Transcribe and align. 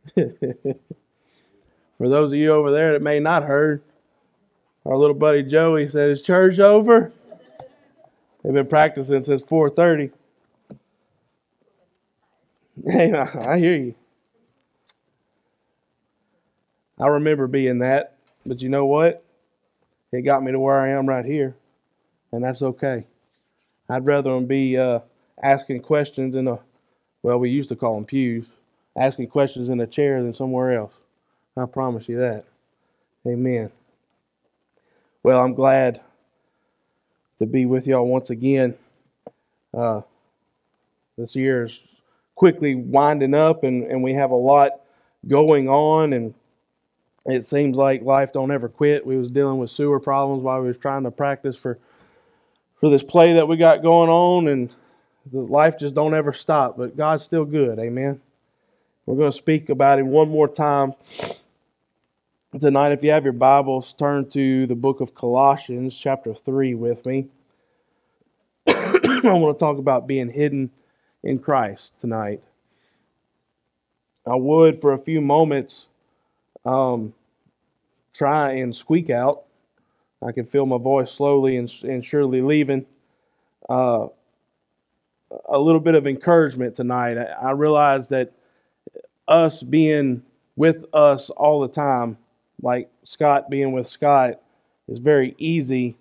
For 0.14 2.08
those 2.08 2.32
of 2.32 2.38
you 2.38 2.52
over 2.52 2.70
there 2.72 2.92
that 2.92 3.02
may 3.02 3.20
not 3.20 3.44
heard, 3.44 3.82
our 4.84 4.96
little 4.96 5.14
buddy 5.14 5.42
Joey 5.42 5.88
said, 5.88 6.10
"Is 6.10 6.22
church 6.22 6.58
over?" 6.58 7.12
They've 8.42 8.52
been 8.52 8.66
practicing 8.66 9.22
since 9.22 9.42
4:30. 9.42 10.10
Hey, 12.86 13.12
I 13.12 13.58
hear 13.58 13.76
you. 13.76 13.94
I 16.98 17.06
remember 17.08 17.46
being 17.46 17.78
that, 17.80 18.16
but 18.46 18.62
you 18.62 18.70
know 18.70 18.86
what? 18.86 19.24
It 20.10 20.22
got 20.22 20.42
me 20.42 20.52
to 20.52 20.58
where 20.58 20.80
I 20.80 20.88
am 20.90 21.06
right 21.06 21.24
here, 21.24 21.54
and 22.32 22.42
that's 22.42 22.62
okay. 22.62 23.04
I'd 23.88 24.06
rather 24.06 24.32
them 24.34 24.46
be 24.46 24.78
uh, 24.78 25.00
asking 25.42 25.82
questions 25.82 26.34
in 26.34 26.48
a, 26.48 26.58
well, 27.22 27.38
we 27.38 27.50
used 27.50 27.68
to 27.68 27.76
call 27.76 27.94
them 27.96 28.06
pews, 28.06 28.46
asking 28.96 29.28
questions 29.28 29.68
in 29.68 29.80
a 29.80 29.86
chair 29.86 30.22
than 30.22 30.34
somewhere 30.34 30.76
else. 30.76 30.92
I 31.56 31.66
promise 31.66 32.08
you 32.08 32.18
that. 32.18 32.44
Amen. 33.26 33.70
Well, 35.22 35.40
I'm 35.40 35.54
glad 35.54 36.00
to 37.38 37.46
be 37.46 37.66
with 37.66 37.86
y'all 37.86 38.06
once 38.06 38.30
again. 38.30 38.74
Uh, 39.72 40.02
this 41.16 41.36
year 41.36 41.64
is 41.64 41.80
quickly 42.34 42.74
winding 42.74 43.34
up, 43.34 43.64
and, 43.64 43.84
and 43.84 44.02
we 44.02 44.14
have 44.14 44.30
a 44.30 44.36
lot 44.36 44.72
going 45.28 45.68
on, 45.68 46.12
and 46.12 46.34
it 47.26 47.44
seems 47.44 47.76
like 47.76 48.02
life 48.02 48.32
don't 48.32 48.50
ever 48.50 48.68
quit. 48.68 49.06
We 49.06 49.16
was 49.16 49.30
dealing 49.30 49.58
with 49.58 49.70
sewer 49.70 50.00
problems 50.00 50.42
while 50.42 50.60
we 50.60 50.68
was 50.68 50.78
trying 50.78 51.04
to 51.04 51.10
practice 51.10 51.56
for 51.56 51.78
for 52.80 52.90
this 52.90 53.04
play 53.04 53.34
that 53.34 53.46
we 53.46 53.56
got 53.56 53.80
going 53.80 54.10
on, 54.10 54.48
and 54.48 54.68
life 55.32 55.78
just 55.78 55.94
don't 55.94 56.14
ever 56.14 56.32
stop. 56.32 56.76
But 56.76 56.96
God's 56.96 57.22
still 57.22 57.44
good, 57.44 57.78
Amen. 57.78 58.20
We're 59.04 59.16
going 59.16 59.32
to 59.32 59.36
speak 59.36 59.68
about 59.68 59.98
Him 59.98 60.08
one 60.08 60.28
more 60.28 60.46
time 60.46 60.94
tonight. 62.60 62.92
If 62.92 63.02
you 63.02 63.10
have 63.10 63.24
your 63.24 63.32
Bibles, 63.32 63.94
turn 63.94 64.30
to 64.30 64.66
the 64.68 64.76
book 64.76 65.00
of 65.00 65.12
Colossians, 65.12 65.96
chapter 65.96 66.32
three, 66.34 66.74
with 66.76 67.04
me. 67.04 67.26
I 68.68 69.20
want 69.24 69.58
to 69.58 69.60
talk 69.60 69.78
about 69.78 70.06
being 70.06 70.28
hidden 70.28 70.70
in 71.24 71.40
Christ 71.40 71.90
tonight. 72.00 72.42
I 74.24 74.36
would, 74.36 74.80
for 74.80 74.92
a 74.92 74.98
few 74.98 75.20
moments 75.20 75.86
um, 76.64 77.12
try 78.14 78.52
and 78.52 78.74
squeak 78.74 79.10
out. 79.10 79.42
I 80.24 80.30
can 80.30 80.46
feel 80.46 80.64
my 80.64 80.78
voice 80.78 81.10
slowly 81.10 81.56
and, 81.56 81.72
and 81.82 82.06
surely 82.06 82.40
leaving. 82.40 82.86
Uh, 83.68 84.06
a 85.48 85.58
little 85.58 85.80
bit 85.80 85.96
of 85.96 86.06
encouragement 86.06 86.76
tonight. 86.76 87.18
I, 87.18 87.48
I 87.48 87.50
realize 87.50 88.06
that 88.08 88.32
us 89.28 89.62
being 89.62 90.22
with 90.56 90.84
us 90.94 91.30
all 91.30 91.60
the 91.60 91.68
time, 91.68 92.16
like 92.62 92.90
Scott 93.04 93.50
being 93.50 93.72
with 93.72 93.88
Scott, 93.88 94.40
is 94.88 94.98
very 94.98 95.34
easy 95.38 95.96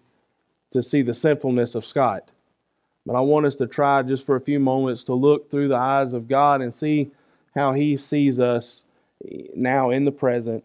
to 0.72 0.82
see 0.84 1.02
the 1.02 1.14
sinfulness 1.14 1.76
of 1.76 1.86
Scott. 1.86 2.30
But 3.06 3.16
I 3.16 3.22
want 3.22 3.46
us 3.46 3.56
to 3.58 3.68
try 3.68 4.04
just 4.04 4.26
for 4.26 4.36
a 4.36 4.42
few 4.42 4.60
moments 4.60 5.04
to 5.06 5.14
look 5.14 5.50
through 5.50 5.70
the 5.70 5.76
eyes 5.76 6.14
of 6.14 6.28
God 6.28 6.62
and 6.62 6.74
see 6.74 7.12
how 7.56 7.74
He 7.74 7.98
sees 7.98 8.40
us 8.40 8.84
now 9.56 9.90
in 9.92 10.06
the 10.06 10.12
present 10.12 10.64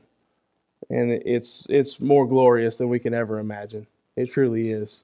and 0.90 1.10
it's 1.10 1.66
it's 1.68 2.00
more 2.00 2.26
glorious 2.26 2.76
than 2.76 2.88
we 2.88 2.98
can 2.98 3.14
ever 3.14 3.38
imagine. 3.38 3.86
It 4.16 4.30
truly 4.30 4.70
is. 4.70 5.02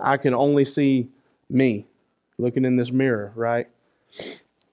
I 0.00 0.16
can 0.16 0.34
only 0.34 0.64
see 0.64 1.08
me 1.48 1.86
looking 2.38 2.64
in 2.64 2.76
this 2.76 2.90
mirror, 2.90 3.32
right? 3.34 3.68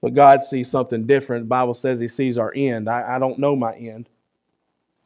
But 0.02 0.14
God 0.14 0.42
sees 0.42 0.70
something 0.70 1.06
different. 1.06 1.44
The 1.44 1.48
Bible 1.48 1.74
says 1.74 2.00
He 2.00 2.08
sees 2.08 2.38
our 2.38 2.52
end. 2.54 2.88
I, 2.88 3.16
I 3.16 3.18
don't 3.18 3.38
know 3.38 3.54
my 3.54 3.74
end. 3.74 4.08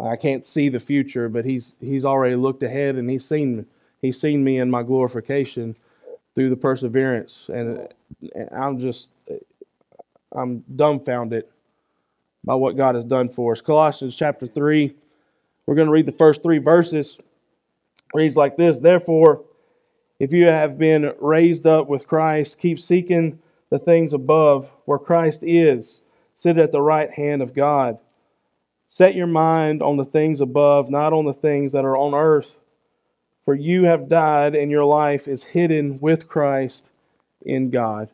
I 0.00 0.16
can't 0.16 0.44
see 0.44 0.68
the 0.68 0.80
future, 0.80 1.28
but 1.28 1.44
He's 1.44 1.72
He's 1.80 2.04
already 2.04 2.36
looked 2.36 2.62
ahead 2.62 2.96
and 2.96 3.08
He's 3.08 3.26
seen 3.26 3.66
He's 4.02 4.20
seen 4.20 4.44
me 4.44 4.58
in 4.58 4.70
my 4.70 4.82
glorification 4.82 5.76
through 6.34 6.50
the 6.50 6.56
perseverance, 6.56 7.46
and, 7.48 7.88
and 8.34 8.48
I'm 8.52 8.78
just 8.78 9.08
I'm 10.32 10.64
dumbfounded 10.74 11.44
by 12.44 12.54
what 12.54 12.76
God 12.76 12.96
has 12.96 13.04
done 13.04 13.28
for 13.28 13.52
us. 13.52 13.60
Colossians 13.60 14.14
chapter 14.14 14.46
three 14.46 14.94
we're 15.66 15.74
going 15.74 15.86
to 15.86 15.92
read 15.92 16.06
the 16.06 16.12
first 16.12 16.42
three 16.42 16.58
verses. 16.58 17.16
It 17.18 17.24
reads 18.16 18.36
like 18.36 18.56
this 18.56 18.78
Therefore, 18.78 19.42
if 20.18 20.32
you 20.32 20.46
have 20.46 20.78
been 20.78 21.12
raised 21.20 21.66
up 21.66 21.88
with 21.88 22.06
Christ, 22.06 22.58
keep 22.58 22.78
seeking 22.78 23.38
the 23.70 23.78
things 23.78 24.12
above 24.12 24.70
where 24.84 24.98
Christ 24.98 25.42
is. 25.42 26.00
Sit 26.34 26.58
at 26.58 26.72
the 26.72 26.80
right 26.80 27.10
hand 27.10 27.42
of 27.42 27.54
God. 27.54 27.98
Set 28.88 29.14
your 29.14 29.26
mind 29.26 29.82
on 29.82 29.96
the 29.96 30.04
things 30.04 30.40
above, 30.40 30.90
not 30.90 31.12
on 31.12 31.24
the 31.24 31.32
things 31.32 31.72
that 31.72 31.84
are 31.84 31.96
on 31.96 32.14
earth. 32.14 32.56
For 33.44 33.54
you 33.54 33.84
have 33.84 34.08
died, 34.08 34.54
and 34.54 34.70
your 34.70 34.84
life 34.84 35.28
is 35.28 35.42
hidden 35.44 35.98
with 36.00 36.28
Christ 36.28 36.84
in 37.42 37.70
God. 37.70 38.08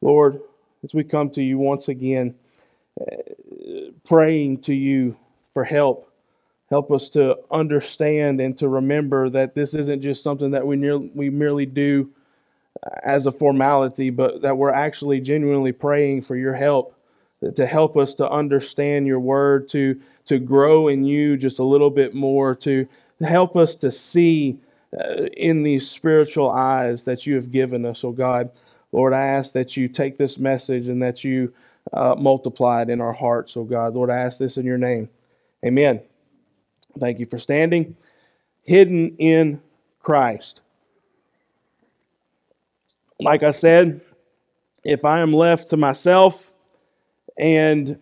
Lord, 0.00 0.40
as 0.82 0.94
we 0.94 1.04
come 1.04 1.30
to 1.30 1.42
you 1.42 1.58
once 1.58 1.88
again, 1.88 2.34
praying 4.04 4.58
to 4.62 4.74
you 4.74 5.16
for 5.52 5.64
help 5.64 6.10
Help 6.70 6.90
us 6.90 7.08
to 7.10 7.36
understand 7.50 8.40
and 8.40 8.56
to 8.58 8.68
remember 8.68 9.28
that 9.30 9.54
this 9.54 9.74
isn't 9.74 10.02
just 10.02 10.22
something 10.22 10.50
that 10.50 10.66
we, 10.66 10.76
near, 10.76 10.98
we 10.98 11.28
merely 11.28 11.66
do 11.66 12.10
as 13.02 13.26
a 13.26 13.32
formality, 13.32 14.10
but 14.10 14.42
that 14.42 14.56
we're 14.56 14.72
actually 14.72 15.20
genuinely 15.20 15.72
praying 15.72 16.22
for 16.22 16.36
your 16.36 16.54
help 16.54 16.94
to 17.54 17.66
help 17.66 17.96
us 17.96 18.14
to 18.14 18.30
understand 18.30 19.06
your 19.06 19.20
word, 19.20 19.68
to, 19.70 20.00
to 20.26 20.38
grow 20.38 20.88
in 20.88 21.04
you 21.04 21.36
just 21.36 21.58
a 21.58 21.64
little 21.64 21.90
bit 21.90 22.14
more, 22.14 22.54
to 22.54 22.86
help 23.20 23.56
us 23.56 23.76
to 23.76 23.90
see 23.90 24.58
uh, 24.98 25.24
in 25.36 25.62
these 25.62 25.88
spiritual 25.88 26.50
eyes 26.50 27.04
that 27.04 27.26
you 27.26 27.34
have 27.34 27.50
given 27.50 27.84
us, 27.84 28.04
oh 28.04 28.12
God. 28.12 28.50
Lord, 28.92 29.12
I 29.12 29.26
ask 29.26 29.52
that 29.54 29.76
you 29.76 29.88
take 29.88 30.16
this 30.16 30.38
message 30.38 30.88
and 30.88 31.02
that 31.02 31.24
you 31.24 31.52
uh, 31.92 32.14
multiply 32.16 32.82
it 32.82 32.90
in 32.90 33.00
our 33.00 33.12
hearts, 33.12 33.56
oh 33.56 33.64
God. 33.64 33.94
Lord, 33.94 34.10
I 34.10 34.18
ask 34.18 34.38
this 34.38 34.56
in 34.56 34.64
your 34.64 34.78
name. 34.78 35.08
Amen. 35.64 36.00
Thank 36.98 37.18
you 37.18 37.26
for 37.26 37.38
standing. 37.38 37.96
Hidden 38.62 39.16
in 39.18 39.60
Christ. 40.00 40.60
Like 43.24 43.42
I 43.42 43.52
said, 43.52 44.02
if 44.84 45.04
I 45.06 45.20
am 45.20 45.32
left 45.32 45.70
to 45.70 45.78
myself 45.78 46.52
and 47.38 47.98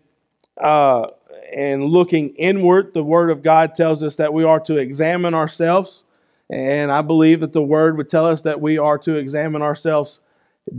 uh, 0.61 1.07
and 1.57 1.85
looking 1.85 2.31
inward, 2.31 2.93
the 2.93 3.05
Word 3.05 3.31
of 3.31 3.43
God 3.43 3.77
tells 3.77 4.03
us 4.03 4.17
that 4.17 4.33
we 4.33 4.43
are 4.43 4.59
to 4.61 4.79
examine 4.79 5.33
ourselves. 5.33 6.03
And 6.51 6.91
I 6.91 7.03
believe 7.03 7.41
that 7.41 7.53
the 7.53 7.63
Word 7.63 7.97
would 7.97 8.11
tell 8.11 8.27
us 8.27 8.43
that 8.43 8.61
we 8.61 8.79
are 8.79 8.99
to 8.99 9.15
examine 9.15 9.63
ourselves 9.63 10.21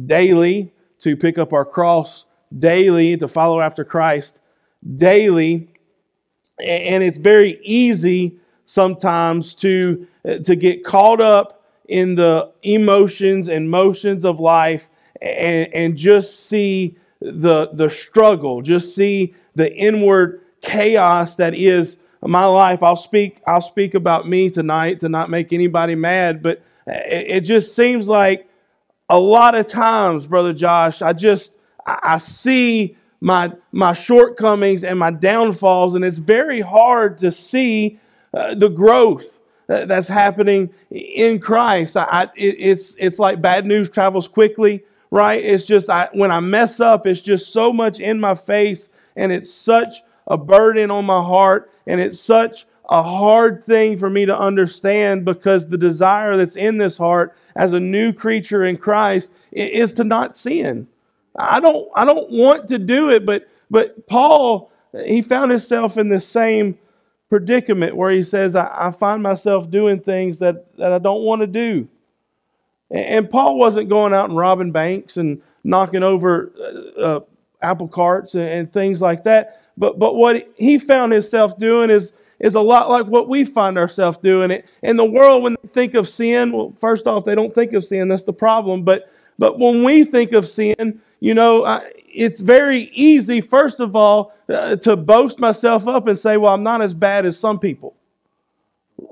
daily, 0.05 0.73
to 0.99 1.15
pick 1.15 1.37
up 1.37 1.53
our 1.53 1.65
cross 1.65 2.25
daily, 2.59 3.15
to 3.17 3.29
follow 3.29 3.61
after 3.61 3.85
Christ 3.85 4.37
daily, 4.97 5.69
and 6.59 7.01
it's 7.01 7.17
very 7.17 7.59
easy 7.63 8.37
sometimes 8.65 9.55
to, 9.55 10.05
to 10.43 10.55
get 10.55 10.83
caught 10.83 11.21
up 11.21 11.62
in 11.87 12.15
the 12.15 12.51
emotions 12.63 13.49
and 13.49 13.69
motions 13.69 14.25
of 14.25 14.39
life 14.39 14.89
and, 15.21 15.73
and 15.73 15.97
just 15.97 16.47
see 16.47 16.95
the, 17.21 17.69
the 17.73 17.89
struggle, 17.89 18.61
just 18.61 18.95
see 18.95 19.33
the 19.55 19.73
inward 19.75 20.41
chaos 20.61 21.35
that 21.35 21.55
is 21.55 21.97
my 22.21 22.45
life. 22.45 22.81
I'll 22.81 22.95
speak, 22.95 23.41
I'll 23.47 23.61
speak 23.61 23.93
about 23.93 24.27
me 24.27 24.49
tonight 24.49 24.99
to 25.01 25.09
not 25.09 25.29
make 25.29 25.53
anybody 25.53 25.95
mad, 25.95 26.41
but 26.41 26.61
it, 26.87 27.37
it 27.37 27.41
just 27.41 27.75
seems 27.75 28.07
like 28.07 28.49
a 29.09 29.19
lot 29.19 29.55
of 29.55 29.67
times, 29.67 30.25
Brother 30.25 30.53
Josh, 30.53 31.01
I 31.01 31.13
just 31.13 31.53
I 31.85 32.17
see 32.17 32.97
my, 33.19 33.53
my 33.71 33.93
shortcomings 33.93 34.83
and 34.83 34.97
my 34.97 35.11
downfalls, 35.11 35.95
and 35.95 36.03
it's 36.03 36.17
very 36.17 36.61
hard 36.61 37.17
to 37.19 37.31
see 37.31 37.99
uh, 38.33 38.55
the 38.55 38.69
growth 38.69 39.39
that's 39.67 40.07
happening 40.07 40.69
in 40.91 41.39
Christ. 41.39 41.97
I, 41.97 42.07
I, 42.09 42.27
it's, 42.35 42.95
it's 42.99 43.19
like 43.19 43.41
bad 43.41 43.65
news 43.65 43.89
travels 43.89 44.27
quickly, 44.27 44.83
right? 45.11 45.43
It's 45.43 45.65
just 45.65 45.89
I, 45.89 46.09
when 46.13 46.31
I 46.31 46.39
mess 46.39 46.79
up, 46.79 47.07
it's 47.07 47.21
just 47.21 47.53
so 47.53 47.71
much 47.71 47.99
in 47.99 48.19
my 48.19 48.35
face, 48.35 48.89
and 49.15 49.31
it's 49.31 49.51
such 49.51 50.01
a 50.27 50.37
burden 50.37 50.91
on 50.91 51.05
my 51.05 51.21
heart, 51.21 51.71
and 51.87 52.01
it's 52.01 52.19
such 52.19 52.65
a 52.89 53.01
hard 53.01 53.65
thing 53.65 53.97
for 53.97 54.09
me 54.09 54.25
to 54.25 54.37
understand 54.37 55.25
because 55.25 55.67
the 55.67 55.77
desire 55.77 56.35
that's 56.35 56.55
in 56.55 56.77
this 56.77 56.97
heart 56.97 57.35
as 57.55 57.71
a 57.71 57.79
new 57.79 58.11
creature 58.11 58.65
in 58.65 58.77
Christ 58.77 59.31
is 59.51 59.93
to 59.95 60.03
not 60.03 60.35
sin. 60.35 60.87
I 61.35 61.59
don't, 61.59 61.89
I 61.95 62.05
don't 62.05 62.29
want 62.29 62.69
to 62.69 62.77
do 62.77 63.09
it, 63.09 63.25
but, 63.25 63.47
but 63.71 64.05
Paul, 64.07 64.71
he 65.05 65.21
found 65.21 65.51
himself 65.51 65.97
in 65.97 66.09
the 66.09 66.19
same 66.19 66.77
predicament 67.33 67.95
where 67.95 68.11
he 68.11 68.23
says, 68.23 68.55
I, 68.55 68.69
I 68.71 68.91
find 68.91 69.23
myself 69.23 69.71
doing 69.71 69.99
things 69.99 70.37
that, 70.37 70.77
that 70.77 70.93
I 70.93 70.99
don't 70.99 71.23
want 71.23 71.41
to 71.41 71.47
do. 71.47 71.87
And, 72.91 73.05
and, 73.05 73.29
Paul 73.31 73.57
wasn't 73.57 73.89
going 73.89 74.13
out 74.13 74.29
and 74.29 74.37
robbing 74.37 74.71
banks 74.71 75.17
and 75.17 75.41
knocking 75.63 76.03
over 76.03 76.51
uh, 76.95 77.01
uh, 77.01 77.19
apple 77.63 77.87
carts 77.87 78.35
and, 78.35 78.47
and 78.47 78.71
things 78.71 79.01
like 79.01 79.23
that. 79.23 79.63
But 79.77 79.97
but 79.97 80.13
what 80.13 80.47
he 80.57 80.77
found 80.77 81.11
himself 81.11 81.57
doing 81.57 81.89
is 81.89 82.11
is 82.39 82.53
a 82.53 82.61
lot 82.61 82.87
like 82.87 83.07
what 83.07 83.27
we 83.27 83.45
find 83.45 83.79
ourselves 83.79 84.19
doing. 84.19 84.51
It 84.51 84.65
in 84.83 84.95
the 84.95 85.03
world 85.03 85.41
when 85.41 85.55
they 85.63 85.69
think 85.69 85.95
of 85.95 86.07
sin, 86.07 86.51
well, 86.51 86.71
first 86.79 87.07
off, 87.07 87.23
they 87.23 87.33
don't 87.33 87.55
think 87.55 87.73
of 87.73 87.83
sin. 87.83 88.09
That's 88.09 88.25
the 88.25 88.33
problem. 88.33 88.83
But 88.83 89.11
but 89.39 89.57
when 89.57 89.83
we 89.83 90.05
think 90.05 90.33
of 90.33 90.47
sin, 90.47 91.01
you 91.19 91.33
know, 91.33 91.65
I, 91.65 91.91
it's 92.13 92.39
very 92.39 92.83
easy, 92.93 93.41
first 93.41 93.79
of 93.79 93.95
all, 93.95 94.33
uh, 94.49 94.75
to 94.77 94.95
boast 94.95 95.39
myself 95.39 95.87
up 95.87 96.07
and 96.07 96.17
say, 96.17 96.37
"Well, 96.37 96.53
I'm 96.53 96.63
not 96.63 96.81
as 96.81 96.93
bad 96.93 97.25
as 97.25 97.37
some 97.37 97.59
people." 97.59 97.95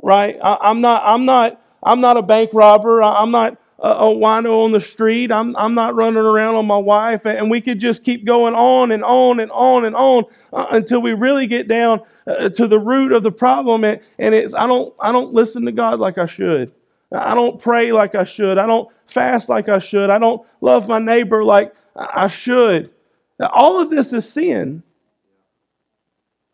Right? 0.02 0.38
I, 0.42 0.70
am 0.70 0.82
not. 0.82 1.04
I'm 1.06 1.26
not. 1.26 1.62
I'm 1.84 2.00
not 2.00 2.18
a 2.18 2.22
bank 2.22 2.52
robber. 2.54 3.02
I, 3.02 3.22
I'm 3.22 3.32
not 3.32 3.58
a, 3.80 3.90
a 3.90 4.16
wino 4.16 4.64
on 4.64 4.72
the 4.72 4.80
street. 4.80 5.32
I'm. 5.32 5.56
I'm 5.56 5.74
not 5.74 5.96
running 5.96 6.24
around 6.24 6.56
on 6.56 6.66
my 6.66 6.78
wife. 6.78 7.26
And 7.26 7.50
we 7.50 7.62
could 7.62 7.80
just 7.80 8.04
keep 8.04 8.26
going 8.26 8.54
on 8.54 8.92
and 8.92 9.04
on 9.04 9.40
and 9.40 9.52
on 9.52 9.86
and 9.86 9.96
on 9.96 10.26
uh, 10.54 10.68
until 10.72 11.02
we 11.02 11.14
really 11.14 11.48
get 11.48 11.68
down 11.68 12.02
uh, 12.28 12.50
to 12.50 12.68
the 12.68 12.80
root 12.80 13.12
of 13.12 13.24
the 13.24 13.32
problem. 13.32 13.84
And, 13.84 14.00
and 14.20 14.36
it's. 14.36 14.54
I 14.54 14.68
don't. 14.68 14.94
I 15.00 15.12
don't 15.12 15.34
listen 15.34 15.66
to 15.66 15.72
God 15.72 16.00
like 16.00 16.18
I 16.18 16.26
should. 16.26 16.72
I 17.12 17.36
don't 17.36 17.60
pray 17.60 17.92
like 17.92 18.16
I 18.16 18.24
should. 18.24 18.58
I 18.58 18.68
don't 18.68 18.88
fast 19.08 19.50
like 19.50 19.68
I 19.68 19.80
should. 19.80 20.10
I 20.10 20.18
don't 20.18 20.48
love 20.62 20.88
my 20.88 21.00
neighbor 21.00 21.44
like 21.44 21.74
I 21.96 22.28
should. 22.28 22.92
All 23.40 23.80
of 23.82 23.90
this 23.90 24.14
is 24.14 24.28
sin. 24.30 24.84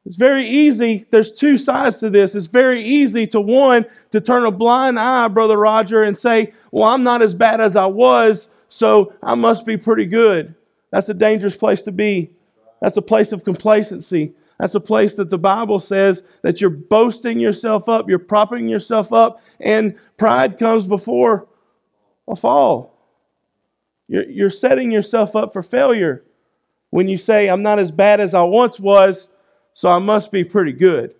It's 0.06 0.16
very 0.16 0.48
easy. 0.48 1.06
There's 1.12 1.34
two 1.34 1.58
sides 1.58 1.98
to 1.98 2.10
this. 2.10 2.34
It's 2.34 2.48
very 2.48 2.82
easy 2.82 3.28
to 3.28 3.42
one, 3.42 3.86
to 4.12 4.22
turn 4.22 4.46
a 4.46 4.52
blind 4.52 4.98
eye, 4.98 5.28
Brother 5.28 5.58
Roger, 5.58 6.04
and 6.04 6.18
say, 6.18 6.54
Well, 6.72 6.86
I'm 6.86 7.04
not 7.04 7.22
as 7.22 7.34
bad 7.34 7.60
as 7.60 7.76
I 7.76 7.86
was, 7.88 8.48
so 8.70 9.14
I 9.22 9.36
must 9.36 9.66
be 9.66 9.76
pretty 9.76 10.06
good. 10.06 10.56
That's 10.92 11.10
a 11.10 11.14
dangerous 11.14 11.58
place 11.58 11.82
to 11.84 11.92
be. 11.92 12.32
That's 12.82 12.96
a 12.96 13.02
place 13.02 13.34
of 13.34 13.44
complacency. 13.44 14.34
That's 14.60 14.76
a 14.76 14.80
place 14.80 15.16
that 15.16 15.30
the 15.30 15.38
Bible 15.38 15.80
says 15.80 16.24
that 16.42 16.62
you're 16.62 16.70
boasting 16.70 17.40
yourself 17.40 17.90
up, 17.90 18.08
you're 18.08 18.18
propping 18.18 18.68
yourself 18.68 19.12
up, 19.12 19.42
and 19.60 19.96
pride 20.18 20.58
comes 20.58 20.88
before 20.88 21.48
a 22.30 22.36
fall. 22.36 22.97
You're, 24.08 24.30
you're 24.30 24.50
setting 24.50 24.92
yourself 24.92 25.36
up 25.36 25.54
for 25.54 25.64
failure 25.64 26.24
when 26.90 27.08
you 27.08 27.18
say, 27.18 27.48
I'm 27.48 27.64
not 27.64 27.80
as 27.80 27.92
bad 27.92 28.20
as 28.20 28.34
I 28.34 28.42
once 28.44 28.80
was, 28.80 29.28
so 29.74 29.90
I 29.90 30.00
must 30.00 30.32
be 30.32 30.44
pretty 30.44 30.72
good. 30.72 31.14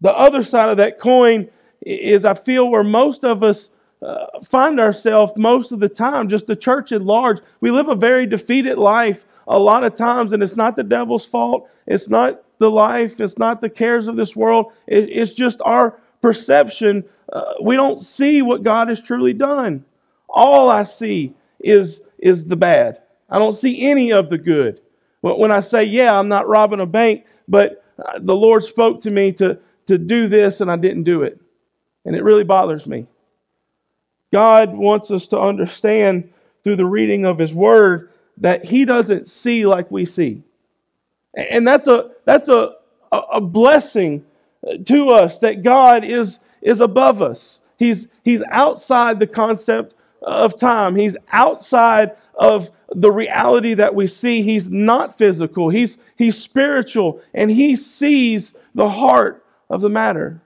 The 0.00 0.12
other 0.12 0.42
side 0.42 0.70
of 0.70 0.78
that 0.78 0.98
coin 0.98 1.48
is 1.80 2.24
I 2.24 2.34
feel 2.34 2.70
where 2.70 2.84
most 2.84 3.24
of 3.24 3.42
us 3.42 3.70
uh, 4.02 4.26
find 4.42 4.80
ourselves 4.80 5.32
most 5.36 5.72
of 5.72 5.80
the 5.80 5.88
time, 5.88 6.28
just 6.28 6.46
the 6.46 6.56
church 6.56 6.92
at 6.92 7.02
large. 7.02 7.40
We 7.60 7.70
live 7.70 7.88
a 7.88 7.94
very 7.94 8.26
defeated 8.26 8.76
life 8.78 9.24
a 9.46 9.58
lot 9.58 9.84
of 9.84 9.94
times, 9.94 10.32
and 10.32 10.42
it's 10.42 10.56
not 10.56 10.76
the 10.76 10.82
devil's 10.82 11.24
fault. 11.24 11.68
It's 11.86 12.08
not 12.08 12.42
the 12.58 12.70
life. 12.70 13.20
It's 13.20 13.38
not 13.38 13.60
the 13.60 13.70
cares 13.70 14.06
of 14.06 14.16
this 14.16 14.34
world. 14.34 14.72
It, 14.86 15.08
it's 15.10 15.32
just 15.32 15.60
our 15.64 15.98
perception. 16.22 17.04
Uh, 17.32 17.54
we 17.62 17.76
don't 17.76 18.02
see 18.02 18.42
what 18.42 18.62
God 18.62 18.88
has 18.88 19.00
truly 19.00 19.32
done. 19.32 19.84
All 20.34 20.68
I 20.68 20.82
see 20.82 21.32
is, 21.60 22.02
is 22.18 22.44
the 22.44 22.56
bad. 22.56 23.00
I 23.30 23.38
don't 23.38 23.56
see 23.56 23.82
any 23.82 24.12
of 24.12 24.28
the 24.28 24.36
good. 24.36 24.80
But 25.22 25.38
when 25.38 25.50
I 25.50 25.60
say, 25.60 25.84
yeah, 25.84 26.18
I'm 26.18 26.28
not 26.28 26.48
robbing 26.48 26.80
a 26.80 26.86
bank, 26.86 27.24
but 27.48 27.84
uh, 28.04 28.18
the 28.18 28.34
Lord 28.34 28.64
spoke 28.64 29.00
to 29.02 29.10
me 29.10 29.32
to, 29.32 29.58
to 29.86 29.96
do 29.96 30.28
this 30.28 30.60
and 30.60 30.70
I 30.70 30.76
didn't 30.76 31.04
do 31.04 31.22
it. 31.22 31.40
And 32.04 32.14
it 32.14 32.24
really 32.24 32.44
bothers 32.44 32.84
me. 32.84 33.06
God 34.32 34.74
wants 34.74 35.10
us 35.12 35.28
to 35.28 35.38
understand 35.38 36.30
through 36.64 36.76
the 36.76 36.84
reading 36.84 37.24
of 37.24 37.38
His 37.38 37.54
Word 37.54 38.10
that 38.38 38.64
He 38.64 38.84
doesn't 38.84 39.28
see 39.28 39.64
like 39.64 39.90
we 39.90 40.04
see. 40.04 40.42
And 41.34 41.66
that's 41.66 41.86
a, 41.86 42.10
that's 42.24 42.48
a, 42.48 42.72
a 43.12 43.40
blessing 43.40 44.24
to 44.84 45.10
us 45.10 45.38
that 45.38 45.62
God 45.62 46.04
is, 46.04 46.40
is 46.60 46.80
above 46.80 47.22
us. 47.22 47.60
He's, 47.78 48.08
he's 48.24 48.42
outside 48.50 49.20
the 49.20 49.26
concept 49.26 49.94
of 50.24 50.58
time, 50.58 50.96
He's 50.96 51.16
outside 51.32 52.12
of 52.34 52.70
the 52.90 53.12
reality 53.12 53.74
that 53.74 53.94
we 53.94 54.06
see. 54.06 54.42
He's 54.42 54.70
not 54.70 55.16
physical, 55.18 55.68
He's, 55.68 55.98
he's 56.16 56.36
spiritual, 56.36 57.20
and 57.32 57.50
He 57.50 57.76
sees 57.76 58.54
the 58.74 58.88
heart 58.88 59.44
of 59.70 59.80
the 59.80 59.88
matter. 59.88 60.40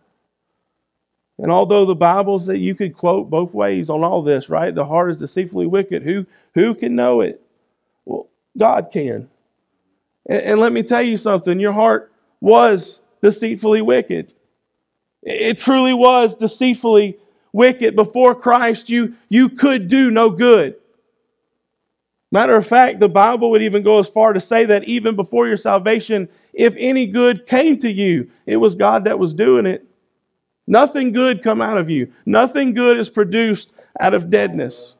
And 1.38 1.52
although 1.52 1.84
the 1.84 1.94
Bibles 1.94 2.46
that 2.46 2.58
you 2.58 2.74
could 2.74 2.96
quote 2.96 3.30
both 3.30 3.54
ways 3.54 3.90
on 3.90 4.02
all 4.02 4.22
this, 4.22 4.48
right? 4.48 4.74
The 4.74 4.84
heart 4.84 5.12
is 5.12 5.16
deceitfully 5.18 5.66
wicked. 5.66 6.02
Who, 6.02 6.26
who 6.54 6.74
can 6.74 6.96
know 6.96 7.20
it? 7.20 7.40
Well, 8.04 8.28
God 8.56 8.90
can. 8.92 9.28
And, 10.26 10.42
and 10.42 10.60
let 10.60 10.72
me 10.72 10.82
tell 10.82 11.02
you 11.02 11.16
something 11.16 11.60
your 11.60 11.72
heart 11.72 12.12
was 12.40 12.98
deceitfully 13.22 13.82
wicked. 13.82 14.32
It 15.22 15.58
truly 15.58 15.94
was 15.94 16.36
deceitfully 16.36 17.18
wicked. 17.52 17.96
Before 17.96 18.34
Christ, 18.34 18.88
you, 18.88 19.14
you 19.28 19.48
could 19.48 19.88
do 19.88 20.10
no 20.10 20.30
good. 20.30 20.76
Matter 22.30 22.56
of 22.56 22.66
fact, 22.66 23.00
the 23.00 23.08
Bible 23.08 23.50
would 23.50 23.62
even 23.62 23.82
go 23.82 23.98
as 23.98 24.08
far 24.08 24.32
to 24.32 24.40
say 24.40 24.66
that 24.66 24.84
even 24.84 25.16
before 25.16 25.48
your 25.48 25.56
salvation, 25.56 26.28
if 26.52 26.74
any 26.76 27.06
good 27.06 27.46
came 27.46 27.78
to 27.78 27.90
you, 27.90 28.30
it 28.44 28.56
was 28.56 28.74
God 28.74 29.04
that 29.04 29.18
was 29.18 29.32
doing 29.32 29.64
it. 29.64 29.86
Nothing 30.66 31.12
good 31.12 31.42
come 31.42 31.62
out 31.62 31.78
of 31.78 31.88
you. 31.88 32.12
Nothing 32.26 32.74
good 32.74 32.98
is 32.98 33.08
produced 33.08 33.70
out 33.98 34.12
of 34.12 34.28
deadness. 34.28 34.92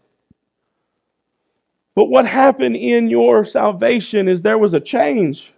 But 1.95 2.07
what 2.07 2.27
happened 2.27 2.77
in 2.77 3.11
your 3.11 3.45
salvation 3.45 4.29
is 4.29 4.41
there 4.41 4.57
was 4.57 4.73
a 4.73 4.81
change. 4.81 5.53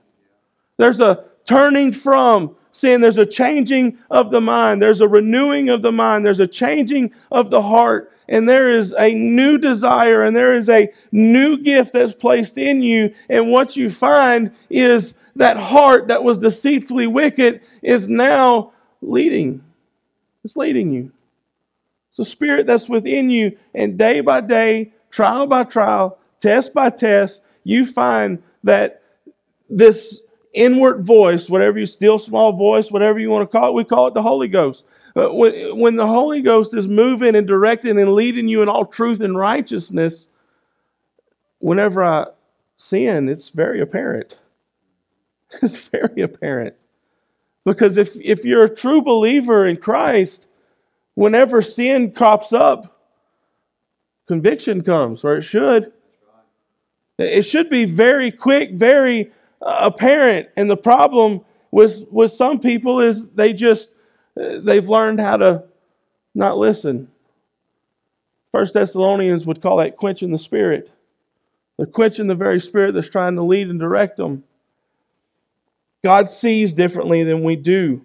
There's 0.79 1.01
a 1.01 1.25
turning 1.45 1.93
from 1.93 2.57
sin. 2.73 3.01
There's 3.01 3.19
a 3.19 3.27
changing 3.27 3.99
of 4.11 4.31
the 4.31 4.41
mind. 4.41 4.81
There's 4.81 5.01
a 5.01 5.09
renewing 5.09 5.69
of 5.69 5.83
the 5.83 5.93
mind. 5.93 6.25
There's 6.25 6.41
a 6.41 6.47
changing 6.47 7.13
of 7.31 7.51
the 7.51 7.63
heart. 7.63 8.13
And 8.29 8.49
there 8.49 8.79
is 8.79 8.95
a 8.97 9.13
new 9.13 9.59
desire 9.59 10.23
and 10.23 10.37
there 10.37 10.55
is 10.55 10.69
a 10.69 10.93
new 11.11 11.59
gift 11.59 11.93
that's 11.93 12.15
placed 12.15 12.59
in 12.59 12.81
you. 12.81 13.13
And 13.29 13.51
what 13.51 13.77
you 13.77 13.91
find 13.91 14.53
is 14.69 15.15
that 15.37 15.57
heart 15.57 16.09
that 16.09 16.23
was 16.23 16.39
deceitfully 16.39 17.09
wicked 17.09 17.61
is 17.83 18.09
now 18.09 18.73
leading. 19.03 19.65
It's 20.45 20.57
leading 20.57 20.93
you. 20.93 21.11
It's 22.11 22.21
a 22.21 22.25
spirit 22.25 22.67
that's 22.67 22.89
within 22.89 23.31
you. 23.31 23.57
And 23.75 23.99
day 23.99 24.21
by 24.21 24.43
day, 24.43 24.93
trial 25.11 25.47
by 25.47 25.65
trial, 25.65 26.19
test 26.41 26.73
by 26.73 26.91
test, 26.91 27.41
you 27.65 27.85
find 27.87 28.43
that 28.65 29.03
this 29.69 30.21
inward 30.53 31.05
voice, 31.05 31.49
whatever 31.49 31.79
you 31.79 31.87
still 31.87 32.19
small 32.19 32.53
voice, 32.53 32.91
whatever 32.91 33.19
you 33.19 33.31
want 33.31 33.51
to 33.51 33.59
call 33.59 33.69
it, 33.69 33.75
we 33.75 33.85
call 33.85 34.09
it 34.09 34.15
the 34.15 34.23
Holy 34.23 34.49
Ghost. 34.49 34.83
But 35.15 35.35
when, 35.35 35.79
when 35.79 35.97
the 35.97 36.07
Holy 36.07 36.43
Ghost 36.43 36.75
is 36.75 36.87
moving 36.87 37.35
and 37.35 37.47
directing 37.47 38.01
and 38.01 38.13
leading 38.13 38.49
you 38.49 38.63
in 38.63 38.69
all 38.69 38.87
truth 38.87 39.21
and 39.21 39.37
righteousness, 39.37 40.29
whenever 41.59 42.05
I 42.05 42.27
sin, 42.77 43.29
it's 43.29 43.51
very 43.51 43.81
apparent. 43.81 44.37
It's 45.63 45.89
very 45.89 46.23
apparent. 46.23 46.77
Because 47.65 47.97
if, 47.97 48.15
if 48.15 48.45
you're 48.45 48.63
a 48.63 48.75
true 48.75 49.03
believer 49.03 49.67
in 49.67 49.79
Christ, 49.79 50.47
whenever 51.15 51.61
sin 51.61 52.13
crops 52.13 52.53
up, 52.53 53.01
conviction 54.31 54.81
comes, 54.83 55.25
or 55.25 55.39
it 55.39 55.43
should. 55.43 55.93
It 57.19 57.43
should 57.43 57.69
be 57.69 57.85
very 57.85 58.31
quick, 58.31 58.75
very 58.75 59.33
uh, 59.63 59.79
apparent. 59.81 60.49
And 60.57 60.71
the 60.71 60.77
problem 60.77 61.43
with, 61.71 62.05
with 62.11 62.33
some 62.33 62.59
people 62.59 63.01
is 63.01 63.29
they 63.31 63.53
just, 63.53 63.91
they've 64.37 64.89
learned 64.89 65.21
how 65.21 65.37
to 65.37 65.65
not 66.35 66.59
listen. 66.59 67.09
First 68.53 68.75
Thessalonians 68.75 69.47
would 69.47 69.63
call 69.63 69.77
that 69.79 69.97
quenching 69.97 70.33
the 70.33 70.39
spirit. 70.39 70.91
They're 71.77 71.87
quenching 71.87 72.27
the 72.27 72.35
very 72.35 72.61
spirit 72.61 72.95
that's 72.95 73.09
trying 73.09 73.37
to 73.37 73.43
lead 73.43 73.69
and 73.69 73.79
direct 73.79 74.17
them. 74.17 74.45
God 76.03 76.31
sees 76.31 76.73
differently 76.73 77.25
than 77.25 77.43
we 77.43 77.57
do. 77.57 78.03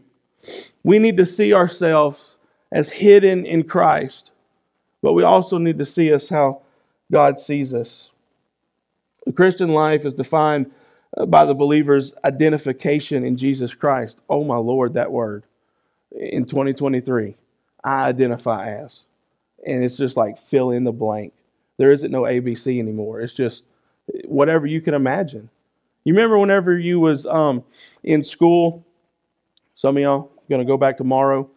We 0.83 0.99
need 0.99 1.17
to 1.17 1.25
see 1.25 1.53
ourselves 1.53 2.35
as 2.71 2.89
hidden 2.89 3.45
in 3.45 3.63
Christ, 3.63 4.31
but 5.01 5.13
we 5.13 5.23
also 5.23 5.57
need 5.57 5.77
to 5.79 5.85
see 5.85 6.13
us 6.13 6.29
how 6.29 6.61
God 7.11 7.39
sees 7.39 7.73
us. 7.73 8.11
The 9.25 9.31
Christian 9.31 9.69
life 9.69 10.05
is 10.05 10.13
defined 10.13 10.71
by 11.27 11.45
the 11.45 11.55
believer's 11.55 12.13
identification 12.25 13.25
in 13.25 13.37
Jesus 13.37 13.73
Christ. 13.73 14.17
Oh, 14.29 14.43
my 14.43 14.57
Lord, 14.57 14.95
that 14.95 15.11
word. 15.11 15.43
In 16.11 16.45
2023, 16.45 17.35
I 17.83 18.03
identify 18.03 18.75
as. 18.83 19.01
And 19.65 19.83
it's 19.83 19.97
just 19.97 20.17
like 20.17 20.37
fill 20.39 20.71
in 20.71 20.83
the 20.83 20.91
blank. 20.91 21.33
There 21.77 21.91
isn't 21.91 22.11
no 22.11 22.23
ABC 22.23 22.79
anymore. 22.79 23.21
It's 23.21 23.33
just 23.33 23.63
whatever 24.25 24.67
you 24.67 24.81
can 24.81 24.93
imagine. 24.93 25.49
You 26.05 26.13
remember 26.13 26.37
whenever 26.39 26.77
you 26.77 26.99
was 26.99 27.25
um, 27.25 27.63
in 28.03 28.23
school, 28.23 28.85
some 29.75 29.97
of 29.97 30.03
y'all 30.03 30.31
going 30.49 30.61
to 30.61 30.65
go 30.65 30.77
back 30.77 30.97
tomorrow, 30.97 31.49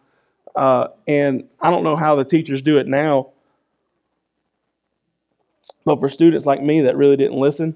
uh, 0.55 0.87
and 1.07 1.43
I 1.61 1.69
don't 1.69 1.83
know 1.83 1.95
how 1.95 2.15
the 2.15 2.25
teachers 2.25 2.61
do 2.61 2.79
it 2.79 2.87
now, 2.87 3.29
But 5.85 5.99
for 5.99 6.09
students 6.09 6.45
like 6.45 6.61
me 6.61 6.81
that 6.81 6.97
really 6.97 7.17
didn't 7.17 7.37
listen, 7.39 7.75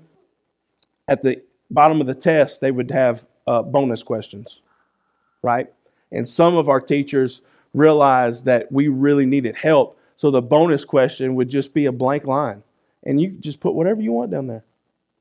at 1.08 1.24
the 1.24 1.42
bottom 1.74 2.00
of 2.02 2.08
the 2.08 2.16
test, 2.16 2.62
they 2.62 2.72
would 2.72 2.92
have 2.92 3.26
uh, 3.48 3.62
bonus 3.62 4.04
questions, 4.04 4.60
right? 5.42 5.72
And 6.12 6.28
some 6.28 6.56
of 6.56 6.70
our 6.70 6.80
teachers 6.80 7.42
realized 7.74 8.46
that 8.46 8.72
we 8.72 8.88
really 8.88 9.26
needed 9.26 9.56
help. 9.56 9.98
So 10.18 10.32
the 10.32 10.42
bonus 10.42 10.86
question 10.86 11.36
would 11.36 11.50
just 11.50 11.74
be 11.74 11.86
a 11.86 11.92
blank 11.92 12.26
line. 12.26 12.64
And 13.04 13.20
you 13.20 13.32
just 13.32 13.60
put 13.60 13.74
whatever 13.74 14.02
you 14.02 14.12
want 14.12 14.32
down 14.32 14.48
there. 14.48 14.64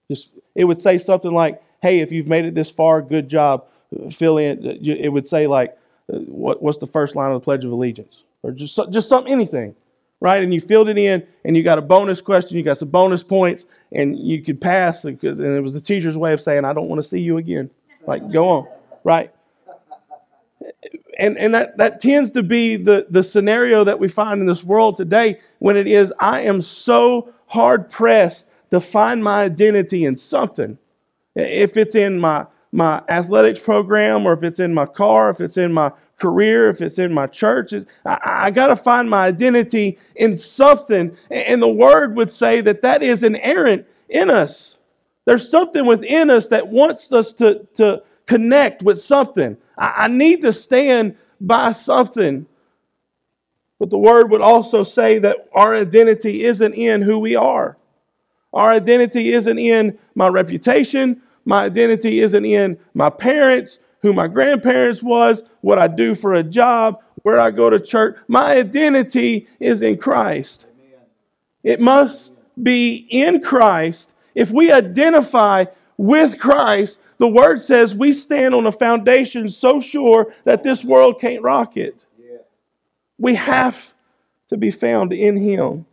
Just 0.08 0.30
it 0.54 0.64
would 0.64 0.78
say 0.78 0.98
something 0.98 1.32
like, 1.32 1.60
"Hey, 1.80 2.00
if 2.00 2.12
you've 2.12 2.28
made 2.28 2.44
it 2.44 2.54
this 2.54 2.70
far, 2.70 3.02
good 3.02 3.28
job." 3.28 3.64
Fill 4.10 4.38
in. 4.38 4.64
It 4.64 5.08
would 5.08 5.26
say 5.26 5.46
like, 5.46 5.76
"What, 6.06 6.62
"What's 6.62 6.78
the 6.78 6.86
first 6.86 7.16
line 7.16 7.32
of 7.32 7.40
the 7.40 7.44
Pledge 7.44 7.64
of 7.64 7.72
Allegiance?" 7.72 8.22
Or 8.42 8.52
just 8.52 8.78
just 8.90 9.08
something, 9.08 9.32
anything, 9.32 9.74
right? 10.22 10.42
And 10.42 10.54
you 10.54 10.60
filled 10.60 10.88
it 10.88 10.96
in, 10.96 11.26
and 11.44 11.56
you 11.56 11.62
got 11.62 11.78
a 11.78 11.82
bonus 11.82 12.20
question. 12.20 12.56
You 12.56 12.62
got 12.62 12.78
some 12.78 12.88
bonus 12.88 13.22
points, 13.22 13.66
and 13.90 14.16
you 14.16 14.42
could 14.42 14.60
pass. 14.60 15.04
And 15.04 15.22
it 15.22 15.62
was 15.62 15.74
the 15.74 15.80
teacher's 15.80 16.16
way 16.16 16.32
of 16.32 16.40
saying, 16.40 16.64
"I 16.64 16.72
don't 16.72 16.88
want 16.88 17.02
to 17.02 17.08
see 17.08 17.18
you 17.18 17.36
again." 17.38 17.68
Like, 18.06 18.32
go 18.32 18.48
on, 18.48 18.68
right? 19.04 19.30
and, 21.18 21.36
and 21.38 21.54
that, 21.54 21.76
that 21.76 22.00
tends 22.00 22.30
to 22.32 22.42
be 22.42 22.76
the, 22.76 23.06
the 23.10 23.22
scenario 23.22 23.84
that 23.84 23.98
we 23.98 24.08
find 24.08 24.40
in 24.40 24.46
this 24.46 24.64
world 24.64 24.96
today 24.96 25.40
when 25.58 25.76
it 25.76 25.86
is, 25.86 26.12
I 26.18 26.40
am 26.42 26.62
so 26.62 27.32
hard 27.46 27.90
pressed 27.90 28.46
to 28.70 28.80
find 28.80 29.22
my 29.22 29.44
identity 29.44 30.04
in 30.04 30.16
something. 30.16 30.78
If 31.34 31.76
it's 31.76 31.94
in 31.94 32.18
my, 32.18 32.46
my 32.72 33.02
athletics 33.08 33.60
program, 33.60 34.26
or 34.26 34.32
if 34.32 34.42
it's 34.42 34.58
in 34.58 34.72
my 34.72 34.86
car, 34.86 35.30
if 35.30 35.40
it's 35.40 35.56
in 35.56 35.72
my 35.72 35.92
career, 36.18 36.68
if 36.70 36.80
it's 36.80 36.98
in 36.98 37.12
my 37.12 37.26
church, 37.26 37.72
I, 38.06 38.18
I 38.24 38.50
got 38.50 38.68
to 38.68 38.76
find 38.76 39.10
my 39.10 39.26
identity 39.26 39.98
in 40.14 40.36
something. 40.36 41.16
And 41.30 41.60
the 41.60 41.68
word 41.68 42.16
would 42.16 42.32
say 42.32 42.60
that 42.62 42.82
that 42.82 43.02
is 43.02 43.22
inherent 43.22 43.86
in 44.08 44.30
us. 44.30 44.76
There's 45.24 45.48
something 45.48 45.86
within 45.86 46.30
us 46.30 46.48
that 46.48 46.68
wants 46.68 47.12
us 47.12 47.32
to, 47.34 47.66
to 47.76 48.02
connect 48.26 48.82
with 48.82 49.00
something. 49.00 49.56
I, 49.78 49.92
I 49.96 50.08
need 50.08 50.42
to 50.42 50.52
stand 50.52 51.16
by 51.40 51.72
something. 51.72 52.46
But 53.78 53.90
the 53.90 53.98
word 53.98 54.30
would 54.30 54.40
also 54.40 54.84
say 54.84 55.18
that 55.18 55.48
our 55.52 55.74
identity 55.74 56.44
isn't 56.44 56.74
in 56.74 57.02
who 57.02 57.18
we 57.18 57.34
are. 57.34 57.76
Our 58.52 58.70
identity 58.70 59.32
isn't 59.32 59.58
in 59.58 59.98
my 60.14 60.28
reputation. 60.28 61.22
My 61.44 61.64
identity 61.64 62.20
isn't 62.20 62.44
in 62.44 62.78
my 62.94 63.10
parents, 63.10 63.80
who 64.02 64.12
my 64.12 64.28
grandparents 64.28 65.02
was, 65.02 65.44
what 65.60 65.78
I 65.78 65.88
do 65.88 66.14
for 66.14 66.34
a 66.34 66.42
job, 66.42 67.02
where 67.22 67.38
I 67.38 67.50
go 67.50 67.70
to 67.70 67.80
church. 67.80 68.16
My 68.28 68.56
identity 68.56 69.46
is 69.60 69.80
in 69.80 69.96
Christ. 69.96 70.66
It 71.62 71.80
must 71.80 72.32
be 72.60 73.06
in 73.10 73.40
Christ. 73.40 74.12
If 74.34 74.50
we 74.50 74.72
identify 74.72 75.66
with 75.96 76.38
Christ, 76.38 76.98
the 77.18 77.28
word 77.28 77.62
says 77.62 77.94
we 77.94 78.12
stand 78.12 78.54
on 78.54 78.66
a 78.66 78.72
foundation 78.72 79.48
so 79.48 79.80
sure 79.80 80.34
that 80.44 80.64
this 80.64 80.84
world 80.84 81.20
can't 81.20 81.42
rock 81.42 81.76
it. 81.76 82.04
We 83.18 83.36
have 83.36 83.92
to 84.48 84.56
be 84.56 84.72
found 84.72 85.12
in 85.12 85.36
Him. 85.36 85.86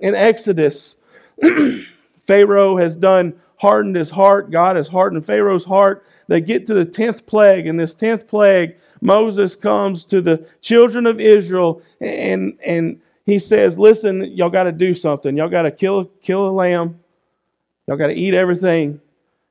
In 0.00 0.14
Exodus, 0.14 0.96
Pharaoh 2.26 2.78
has 2.78 2.96
done 2.96 3.38
hardened 3.64 3.96
his 3.96 4.10
heart. 4.10 4.50
God 4.50 4.76
has 4.76 4.88
hardened 4.88 5.24
Pharaoh's 5.24 5.64
heart. 5.64 6.06
They 6.28 6.40
get 6.40 6.66
to 6.66 6.74
the 6.74 6.86
10th 6.86 7.26
plague, 7.26 7.66
and 7.66 7.78
this 7.78 7.94
10th 7.94 8.26
plague, 8.26 8.76
Moses 9.00 9.56
comes 9.56 10.04
to 10.06 10.20
the 10.20 10.46
children 10.60 11.06
of 11.06 11.20
Israel 11.20 11.82
and, 12.00 12.58
and 12.64 13.00
he 13.26 13.38
says, 13.38 13.78
Listen, 13.78 14.22
y'all 14.36 14.50
got 14.50 14.64
to 14.64 14.72
do 14.72 14.94
something. 14.94 15.36
Y'all 15.36 15.48
got 15.48 15.62
to 15.62 15.70
kill, 15.70 16.04
kill 16.22 16.48
a 16.48 16.52
lamb 16.52 17.00
Y'all 17.86 17.96
got 17.96 18.06
to 18.08 18.14
eat 18.14 18.34
everything. 18.34 19.00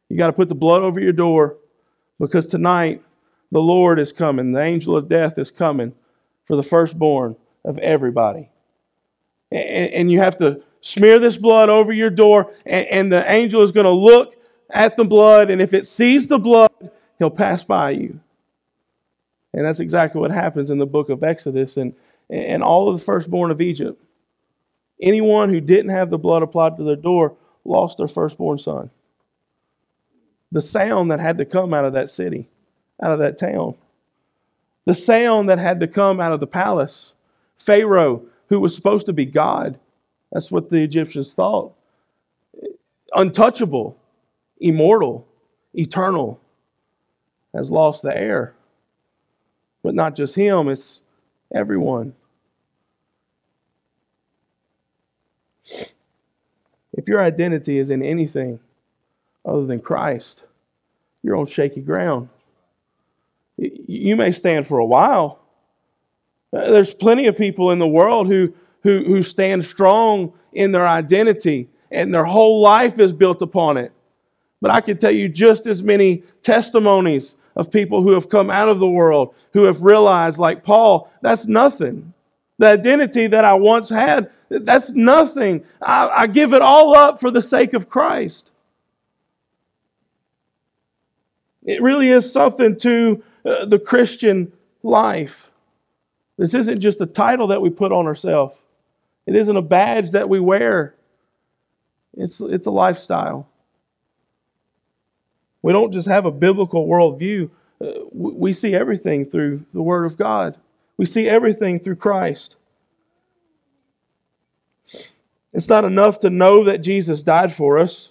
You 0.09 0.17
got 0.17 0.27
to 0.27 0.33
put 0.33 0.49
the 0.49 0.55
blood 0.55 0.81
over 0.81 0.99
your 0.99 1.13
door 1.13 1.57
because 2.19 2.47
tonight 2.47 3.01
the 3.51 3.59
Lord 3.59 3.99
is 3.99 4.11
coming. 4.11 4.51
The 4.51 4.61
angel 4.61 4.97
of 4.97 5.07
death 5.07 5.37
is 5.37 5.51
coming 5.51 5.93
for 6.45 6.55
the 6.55 6.63
firstborn 6.63 7.35
of 7.63 7.77
everybody. 7.77 8.49
And, 9.51 10.11
you 10.11 10.19
have 10.19 10.35
to 10.37 10.63
smear 10.83 11.17
this 11.17 11.37
blood 11.37 11.69
over 11.69 11.91
your 11.91 12.11
door, 12.11 12.53
and, 12.65 13.11
the 13.11 13.29
angel 13.31 13.63
is 13.63 13.71
going 13.71 13.85
to 13.85 13.89
look 13.89 14.35
at 14.69 14.95
the 14.97 15.05
blood, 15.05 15.49
and 15.49 15.61
if 15.61 15.73
it 15.73 15.87
sees 15.87 16.27
the 16.27 16.37
blood, 16.37 16.91
he'll 17.17 17.31
pass 17.31 17.63
by 17.63 17.91
you. 17.91 18.19
And 19.53 19.65
that's 19.65 19.79
exactly 19.79 20.19
what 20.19 20.31
happens 20.31 20.69
in 20.69 20.77
the 20.77 20.85
book 20.85 21.09
of 21.09 21.23
Exodus 21.23 21.77
and, 21.77 21.93
and 22.29 22.61
all 22.61 22.89
of 22.89 22.99
the 22.99 23.05
firstborn 23.05 23.49
of 23.49 23.61
Egypt. 23.61 24.03
Anyone 25.01 25.49
who 25.49 25.61
didn't 25.61 25.91
have 25.91 26.09
the 26.09 26.17
blood 26.17 26.43
applied 26.43 26.77
to 26.77 26.83
their 26.83 26.95
door 26.95 27.35
lost 27.63 27.97
their 27.97 28.07
firstborn 28.07 28.59
son. 28.59 28.89
The 30.51 30.61
sound 30.61 31.11
that 31.11 31.19
had 31.19 31.37
to 31.37 31.45
come 31.45 31.73
out 31.73 31.85
of 31.85 31.93
that 31.93 32.09
city, 32.09 32.49
out 33.01 33.11
of 33.11 33.19
that 33.19 33.37
town, 33.37 33.75
the 34.85 34.95
sound 34.95 35.49
that 35.49 35.59
had 35.59 35.79
to 35.79 35.87
come 35.87 36.19
out 36.19 36.33
of 36.33 36.41
the 36.41 36.47
palace. 36.47 37.13
Pharaoh, 37.57 38.23
who 38.49 38.59
was 38.59 38.75
supposed 38.75 39.05
to 39.05 39.13
be 39.13 39.25
God, 39.25 39.79
that's 40.33 40.51
what 40.51 40.69
the 40.69 40.81
Egyptians 40.83 41.31
thought. 41.31 41.73
Untouchable, 43.13 43.95
immortal, 44.59 45.27
eternal, 45.75 46.41
has 47.53 47.69
lost 47.69 48.01
the 48.01 48.17
heir. 48.17 48.55
But 49.83 49.93
not 49.93 50.15
just 50.15 50.33
him, 50.33 50.69
it's 50.69 51.01
everyone. 51.53 52.15
If 56.93 57.07
your 57.07 57.21
identity 57.21 57.77
is 57.77 57.91
in 57.91 58.01
anything 58.03 58.59
other 59.45 59.65
than 59.65 59.79
Christ, 59.81 60.41
you're 61.21 61.35
on 61.35 61.45
shaky 61.45 61.81
ground. 61.81 62.29
You 63.57 64.15
may 64.15 64.31
stand 64.31 64.67
for 64.67 64.79
a 64.79 64.85
while. 64.85 65.39
There's 66.51 66.93
plenty 66.93 67.27
of 67.27 67.37
people 67.37 67.71
in 67.71 67.79
the 67.79 67.87
world 67.87 68.27
who, 68.27 68.53
who, 68.83 69.03
who 69.05 69.21
stand 69.21 69.65
strong 69.65 70.33
in 70.51 70.71
their 70.71 70.87
identity 70.87 71.69
and 71.91 72.13
their 72.13 72.25
whole 72.25 72.61
life 72.61 72.99
is 72.99 73.11
built 73.11 73.41
upon 73.41 73.77
it. 73.77 73.91
But 74.61 74.71
I 74.71 74.81
can 74.81 74.97
tell 74.97 75.11
you 75.11 75.29
just 75.29 75.67
as 75.67 75.83
many 75.83 76.23
testimonies 76.41 77.35
of 77.55 77.71
people 77.71 78.01
who 78.01 78.11
have 78.11 78.29
come 78.29 78.49
out 78.49 78.69
of 78.69 78.79
the 78.79 78.87
world 78.87 79.35
who 79.53 79.63
have 79.63 79.81
realized, 79.81 80.39
like 80.39 80.63
Paul, 80.63 81.11
that's 81.21 81.45
nothing. 81.45 82.13
The 82.57 82.67
identity 82.67 83.27
that 83.27 83.45
I 83.45 83.53
once 83.53 83.89
had, 83.89 84.31
that's 84.49 84.91
nothing. 84.91 85.63
I, 85.81 86.07
I 86.09 86.27
give 86.27 86.53
it 86.53 86.61
all 86.61 86.95
up 86.95 87.19
for 87.19 87.31
the 87.31 87.41
sake 87.41 87.73
of 87.73 87.89
Christ. 87.89 88.51
It 91.65 91.81
really 91.81 92.09
is 92.09 92.31
something 92.31 92.77
to 92.79 93.23
uh, 93.45 93.65
the 93.65 93.79
Christian 93.79 94.51
life. 94.81 95.49
This 96.37 96.53
isn't 96.53 96.79
just 96.79 97.01
a 97.01 97.05
title 97.05 97.47
that 97.47 97.61
we 97.61 97.69
put 97.69 97.91
on 97.91 98.05
ourselves, 98.05 98.55
it 99.25 99.35
isn't 99.35 99.55
a 99.55 99.61
badge 99.61 100.11
that 100.11 100.29
we 100.29 100.39
wear, 100.39 100.95
it's, 102.15 102.39
it's 102.41 102.67
a 102.67 102.71
lifestyle. 102.71 103.47
We 105.61 105.71
don't 105.71 105.91
just 105.91 106.07
have 106.07 106.25
a 106.25 106.31
biblical 106.31 106.87
worldview, 106.87 107.49
uh, 107.81 107.91
we 108.11 108.53
see 108.53 108.75
everything 108.75 109.25
through 109.25 109.65
the 109.73 109.81
Word 109.81 110.05
of 110.05 110.17
God, 110.17 110.57
we 110.97 111.05
see 111.05 111.27
everything 111.27 111.79
through 111.79 111.95
Christ. 111.97 112.57
It's 115.53 115.69
not 115.69 115.85
enough 115.85 116.19
to 116.19 116.29
know 116.29 116.63
that 116.65 116.81
Jesus 116.81 117.21
died 117.21 117.53
for 117.53 117.77
us. 117.77 118.09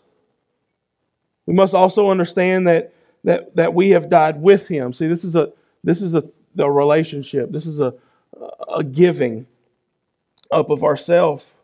We 1.46 1.54
must 1.54 1.74
also 1.74 2.08
understand 2.08 2.68
that, 2.68 2.94
that, 3.24 3.56
that 3.56 3.74
we 3.74 3.90
have 3.90 4.08
died 4.08 4.40
with 4.40 4.68
him. 4.68 4.92
See, 4.92 5.08
this 5.08 5.24
is 5.24 5.34
a 5.34 5.52
this 5.84 6.00
is 6.00 6.14
a, 6.14 6.22
a 6.58 6.70
relationship. 6.70 7.50
This 7.50 7.66
is 7.66 7.80
a, 7.80 7.94
a 8.72 8.84
giving 8.84 9.46
up 10.52 10.70
of 10.70 10.84
ourself. 10.84 11.54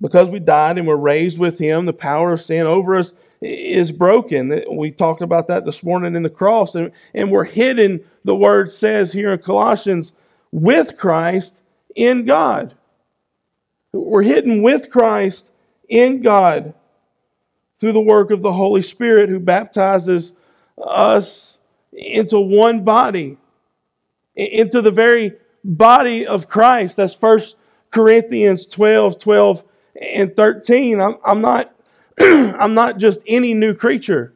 Because 0.00 0.30
we 0.30 0.38
died 0.38 0.78
and 0.78 0.86
were 0.86 0.96
raised 0.96 1.38
with 1.38 1.58
him, 1.58 1.86
the 1.86 1.92
power 1.92 2.32
of 2.32 2.42
sin 2.42 2.66
over 2.66 2.96
us 2.96 3.12
is 3.40 3.92
broken. 3.92 4.62
We 4.70 4.90
talked 4.90 5.22
about 5.22 5.48
that 5.48 5.64
this 5.64 5.82
morning 5.82 6.14
in 6.16 6.22
the 6.22 6.30
cross. 6.30 6.74
And, 6.74 6.92
and 7.14 7.30
we're 7.30 7.44
hidden, 7.44 8.04
the 8.24 8.34
word 8.34 8.72
says 8.72 9.12
here 9.12 9.32
in 9.32 9.38
Colossians, 9.38 10.12
with 10.50 10.96
Christ 10.96 11.60
in 11.94 12.24
God. 12.24 12.74
We're 13.92 14.22
hidden 14.22 14.62
with 14.62 14.90
Christ 14.90 15.50
in 15.88 16.22
God 16.22 16.74
through 17.78 17.92
the 17.92 18.00
work 18.00 18.30
of 18.30 18.42
the 18.42 18.52
Holy 18.52 18.82
Spirit 18.82 19.28
who 19.28 19.38
baptizes 19.38 20.32
us 20.78 21.58
into 21.92 22.38
one 22.38 22.84
body, 22.84 23.36
into 24.34 24.80
the 24.80 24.90
very 24.90 25.34
body 25.64 26.26
of 26.26 26.48
Christ. 26.48 26.96
That's 26.96 27.14
First 27.14 27.56
Corinthians 27.90 28.66
12, 28.66 29.18
12, 29.18 29.64
and 30.00 30.34
13. 30.34 31.00
I'm, 31.00 31.16
I'm 31.24 31.40
not 31.40 31.74
I'm 32.20 32.74
not 32.74 32.98
just 32.98 33.20
any 33.26 33.54
new 33.54 33.74
creature. 33.74 34.34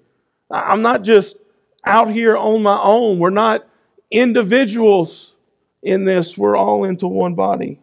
I'm 0.51 0.83
not 0.83 1.03
just 1.03 1.37
out 1.85 2.11
here 2.11 2.37
on 2.37 2.63
my 2.63 2.81
own. 2.81 3.19
We're 3.19 3.31
not 3.31 3.67
individuals 4.11 5.35
in 5.83 6.05
this. 6.05 6.39
We're 6.39 6.57
all 6.57 6.85
into 6.85 7.07
one 7.07 7.35
body. 7.35 7.81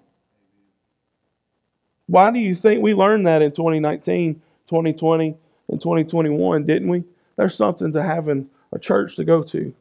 Why 2.07 2.31
do 2.31 2.39
you 2.39 2.55
think 2.55 2.81
we 2.81 2.93
learned 2.93 3.27
that 3.27 3.41
in 3.41 3.51
2019, 3.51 4.35
2020, 4.67 5.37
and 5.69 5.81
2021, 5.81 6.65
didn't 6.65 6.89
we? 6.89 7.03
There's 7.37 7.55
something 7.55 7.93
to 7.93 8.03
having 8.03 8.49
a 8.71 8.79
church 8.79 9.15
to 9.15 9.23
go 9.23 9.43
to. 9.43 9.73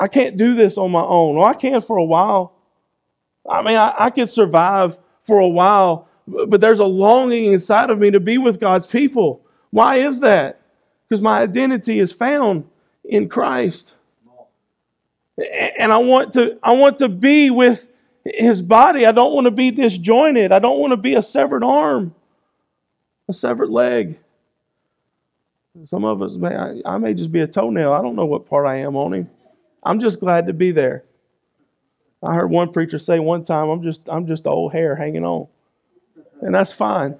I, 0.00 0.08
can't 0.08 0.36
do 0.36 0.54
this 0.54 0.78
on 0.78 0.90
my 0.90 1.02
own. 1.02 1.36
Well, 1.36 1.44
I 1.44 1.54
can 1.54 1.82
for 1.82 1.96
a 1.96 2.04
while. 2.04 2.54
I 3.48 3.62
mean, 3.62 3.76
I, 3.76 3.94
I 3.98 4.10
could 4.10 4.30
survive 4.30 4.98
for 5.24 5.38
a 5.38 5.48
while, 5.48 6.08
but 6.26 6.60
there's 6.60 6.78
a 6.78 6.84
longing 6.84 7.52
inside 7.52 7.90
of 7.90 7.98
me 7.98 8.10
to 8.10 8.20
be 8.20 8.38
with 8.38 8.60
God's 8.60 8.86
people. 8.86 9.42
Why 9.70 9.96
is 9.96 10.20
that? 10.20 10.60
Because 11.08 11.22
my 11.22 11.40
identity 11.40 11.98
is 11.98 12.12
found 12.12 12.68
in 13.04 13.28
Christ. 13.28 13.92
And 15.78 15.92
I 15.92 15.98
want 15.98 16.32
to 16.34 16.58
I 16.62 16.72
want 16.72 16.98
to 16.98 17.08
be 17.08 17.50
with 17.50 17.90
his 18.24 18.60
body. 18.60 19.06
I 19.06 19.12
don't 19.12 19.32
want 19.32 19.44
to 19.46 19.50
be 19.50 19.70
disjointed. 19.70 20.50
I 20.52 20.58
don't 20.58 20.80
want 20.80 20.90
to 20.90 20.96
be 20.96 21.14
a 21.14 21.22
severed 21.22 21.62
arm, 21.62 22.14
a 23.28 23.32
severed 23.32 23.70
leg. 23.70 24.18
Some 25.84 26.04
of 26.04 26.22
us 26.22 26.32
may 26.32 26.56
I, 26.56 26.80
I 26.84 26.98
may 26.98 27.14
just 27.14 27.30
be 27.30 27.40
a 27.40 27.46
toenail. 27.46 27.92
I 27.92 28.02
don't 28.02 28.16
know 28.16 28.26
what 28.26 28.48
part 28.48 28.66
I 28.66 28.78
am 28.78 28.96
on 28.96 29.14
him. 29.14 29.30
I'm 29.82 30.00
just 30.00 30.20
glad 30.20 30.46
to 30.46 30.52
be 30.52 30.70
there. 30.70 31.04
I 32.22 32.34
heard 32.34 32.50
one 32.50 32.72
preacher 32.72 32.98
say 32.98 33.18
one 33.18 33.44
time, 33.44 33.68
I'm 33.68 33.82
just 33.82 34.02
I'm 34.08 34.26
just 34.26 34.46
old 34.46 34.72
hair 34.72 34.96
hanging 34.96 35.24
on. 35.24 35.46
And 36.40 36.54
that's 36.54 36.72
fine. 36.72 37.16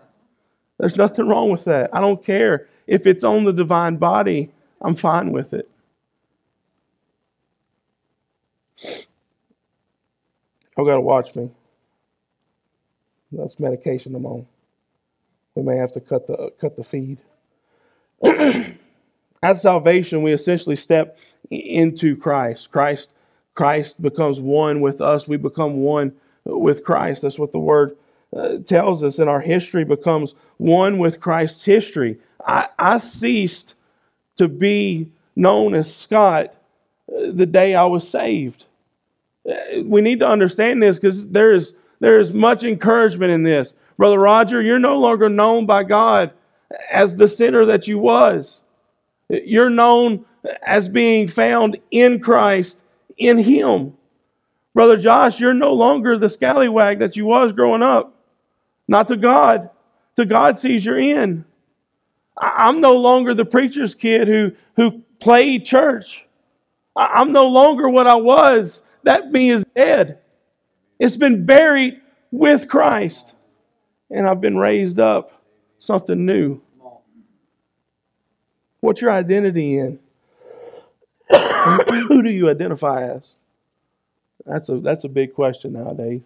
There's 0.79 0.97
nothing 0.97 1.29
wrong 1.29 1.51
with 1.51 1.65
that. 1.65 1.91
I 1.93 2.01
don't 2.01 2.25
care. 2.25 2.69
If 2.87 3.07
it's 3.07 3.25
on 3.25 3.45
the 3.45 3.53
divine 3.53 3.97
body, 3.97 4.51
I'm 4.81 4.95
fine 4.95 5.33
with 5.33 5.53
it. 5.53 5.71
Y'all 10.77 10.87
got 10.87 10.95
to 10.95 11.01
watch 11.01 11.35
me. 11.35 11.51
That's 13.33 13.59
medication 13.59 14.15
I'm 14.15 14.25
on. 14.27 14.47
We 15.55 15.63
may 15.63 15.77
have 15.77 15.93
to 15.93 16.01
cut 16.01 16.27
the 16.27 16.53
cut 16.61 16.77
the 16.77 16.85
feed. 16.85 17.19
At 19.43 19.59
salvation, 19.59 20.23
we 20.23 20.33
essentially 20.33 20.77
step 20.77 21.19
into 21.51 22.17
Christ. 22.17 22.71
Christ 22.71 23.13
Christ 23.59 24.01
becomes 24.01 24.39
one 24.39 24.81
with 24.81 25.01
us. 25.01 25.27
We 25.27 25.37
become 25.37 25.79
one 25.79 26.13
with 26.45 26.85
Christ. 26.85 27.23
That's 27.23 27.41
what 27.41 27.51
the 27.51 27.59
word 27.59 27.97
uh, 28.33 28.59
tells 28.59 29.03
us. 29.03 29.19
And 29.19 29.29
our 29.29 29.41
history 29.41 29.83
becomes 29.83 30.37
one 30.59 30.99
with 30.99 31.19
Christ's 31.19 31.65
history. 31.65 32.19
I, 32.47 32.69
I 32.79 32.99
ceased 32.99 33.75
to 34.37 34.47
be 34.47 35.09
known 35.35 35.75
as 35.75 35.93
Scott 35.93 36.55
uh, 37.13 37.33
the 37.33 37.47
day 37.47 37.75
I 37.75 37.85
was 37.85 38.09
saved. 38.09 38.67
Uh, 39.51 39.83
we 39.83 40.03
need 40.03 40.21
to 40.21 40.29
understand 40.29 40.81
this 40.81 41.01
because 41.01 41.27
there 41.27 41.53
is, 41.53 41.75
there 41.99 42.21
is 42.21 42.33
much 42.33 42.63
encouragement 42.63 43.33
in 43.33 43.43
this. 43.43 43.75
Brother 43.97 44.21
Roger, 44.21 44.63
you're 44.63 44.79
no 44.79 45.01
longer 45.01 45.29
known 45.29 45.67
by 45.67 45.83
God 45.83 46.31
as 46.93 47.17
the 47.17 47.27
sinner 47.27 47.65
that 47.65 47.89
you 47.89 47.99
was. 47.99 48.61
You're 49.29 49.71
known 49.71 50.25
as 50.63 50.89
being 50.89 51.29
found 51.29 51.79
in 51.91 52.21
Christ, 52.21 52.79
in 53.17 53.39
Him. 53.39 53.95
Brother 54.75 54.97
Josh, 54.97 55.41
you're 55.41 55.55
no 55.55 55.73
longer 55.73 56.19
the 56.19 56.29
scallywag 56.29 57.01
that 57.01 57.17
you 57.17 57.27
was 57.27 57.53
growing 57.53 57.83
up. 57.83 58.15
Not 58.87 59.09
to 59.09 59.17
God. 59.17 59.71
To 60.17 60.25
God 60.25 60.59
sees 60.59 60.85
you're 60.85 60.99
in. 60.99 61.45
I'm 62.37 62.81
no 62.81 62.93
longer 62.93 63.35
the 63.35 63.45
preacher's 63.45 63.95
kid 63.95 64.29
who, 64.29 64.53
who 64.77 65.03
played 65.21 65.65
church. 65.65 66.25
I'm 66.97 67.33
no 67.33 67.47
longer 67.49 67.89
what 67.89 68.07
I 68.07 68.17
was. 68.17 68.83
That 69.03 69.31
me 69.31 69.51
is 69.51 69.65
dead. 69.77 70.19
It's 70.99 71.17
been 71.17 71.45
buried 71.45 72.01
with 72.31 72.69
Christ. 72.69 73.35
And 74.11 74.27
I've 74.27 74.41
been 74.41 74.57
raised 74.57 74.99
up 74.99 75.43
something 75.79 76.25
new. 76.25 76.61
What's 78.89 79.03
your 79.03 79.11
identity 79.11 79.77
in? 79.77 79.99
Who 82.09 82.23
do 82.23 82.31
you 82.31 82.49
identify 82.49 83.03
as? 83.07 83.23
That's 84.47 84.71
a 84.71 84.81
that's 84.81 85.05
a 85.05 85.11
big 85.11 85.35
question 85.35 85.75
nowadays. 85.75 86.23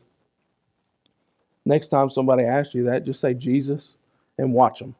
Next 1.65 1.89
time 1.89 2.09
somebody 2.09 2.45
asks 2.45 2.73
you 2.73 2.85
that, 2.85 3.05
just 3.05 3.21
say 3.21 3.35
Jesus 3.35 3.95
and 4.39 4.53
watch 4.53 4.79
them. 4.79 4.95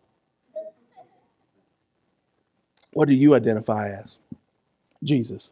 What 2.95 3.07
do 3.07 3.15
you 3.15 3.37
identify 3.37 3.91
as? 3.91 4.17
Jesus. 5.05 5.47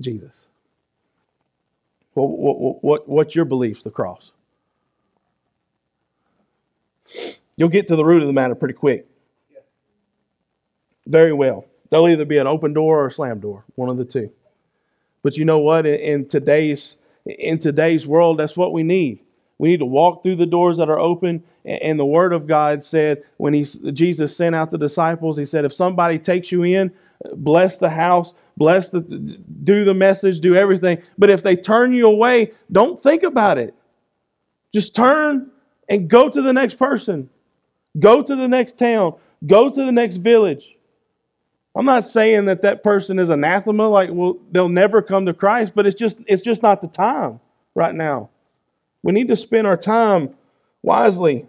Jesus. 0.00 0.44
What, 2.12 2.28
what, 2.28 2.84
what, 2.84 3.08
what's 3.08 3.34
your 3.34 3.46
beliefs, 3.46 3.84
the 3.84 3.90
cross? 3.90 4.32
You'll 7.56 7.70
get 7.70 7.88
to 7.88 7.96
the 7.96 8.04
root 8.04 8.20
of 8.20 8.26
the 8.26 8.34
matter 8.34 8.54
pretty 8.54 8.74
quick. 8.74 9.06
Very 11.06 11.32
well. 11.32 11.64
They'll 11.90 12.08
either 12.08 12.24
be 12.24 12.38
an 12.38 12.46
open 12.46 12.72
door 12.72 13.00
or 13.00 13.06
a 13.06 13.12
slam 13.12 13.40
door, 13.40 13.64
one 13.76 13.88
of 13.88 13.96
the 13.96 14.04
two. 14.04 14.30
But 15.22 15.36
you 15.36 15.44
know 15.44 15.58
what? 15.58 15.86
In 15.86 16.28
today's 16.28 16.96
in 17.26 17.58
today's 17.58 18.06
world, 18.06 18.38
that's 18.38 18.56
what 18.56 18.72
we 18.72 18.82
need. 18.82 19.20
We 19.58 19.68
need 19.68 19.78
to 19.78 19.86
walk 19.86 20.22
through 20.22 20.36
the 20.36 20.46
doors 20.46 20.76
that 20.76 20.88
are 20.88 20.98
open. 20.98 21.42
And 21.64 21.98
the 21.98 22.06
Word 22.06 22.32
of 22.32 22.46
God 22.46 22.84
said 22.84 23.24
when 23.38 23.52
he, 23.52 23.64
Jesus 23.64 24.36
sent 24.36 24.54
out 24.54 24.70
the 24.70 24.78
disciples, 24.78 25.36
He 25.36 25.46
said, 25.46 25.64
if 25.64 25.72
somebody 25.72 26.18
takes 26.18 26.52
you 26.52 26.62
in, 26.62 26.92
bless 27.34 27.78
the 27.78 27.90
house, 27.90 28.34
bless 28.56 28.90
the, 28.90 29.00
do 29.00 29.84
the 29.84 29.94
message, 29.94 30.40
do 30.40 30.54
everything. 30.54 31.02
But 31.18 31.30
if 31.30 31.42
they 31.42 31.56
turn 31.56 31.92
you 31.92 32.06
away, 32.06 32.52
don't 32.70 33.02
think 33.02 33.22
about 33.22 33.58
it. 33.58 33.74
Just 34.72 34.94
turn 34.94 35.50
and 35.88 36.08
go 36.08 36.28
to 36.28 36.42
the 36.42 36.52
next 36.52 36.74
person, 36.74 37.30
go 37.98 38.22
to 38.22 38.36
the 38.36 38.48
next 38.48 38.78
town, 38.78 39.14
go 39.46 39.70
to 39.70 39.84
the 39.84 39.92
next 39.92 40.16
village. 40.16 40.75
I'm 41.76 41.84
not 41.84 42.08
saying 42.08 42.46
that 42.46 42.62
that 42.62 42.82
person 42.82 43.18
is 43.18 43.28
anathema, 43.28 43.86
like 43.86 44.08
well, 44.10 44.38
they'll 44.50 44.70
never 44.70 45.02
come 45.02 45.26
to 45.26 45.34
Christ, 45.34 45.72
but 45.74 45.86
it's 45.86 45.98
just 45.98 46.16
it's 46.26 46.42
just 46.42 46.62
not 46.62 46.80
the 46.80 46.88
time 46.88 47.38
right 47.74 47.94
now. 47.94 48.30
We 49.02 49.12
need 49.12 49.28
to 49.28 49.36
spend 49.36 49.66
our 49.66 49.76
time 49.76 50.30
wisely. 50.82 51.46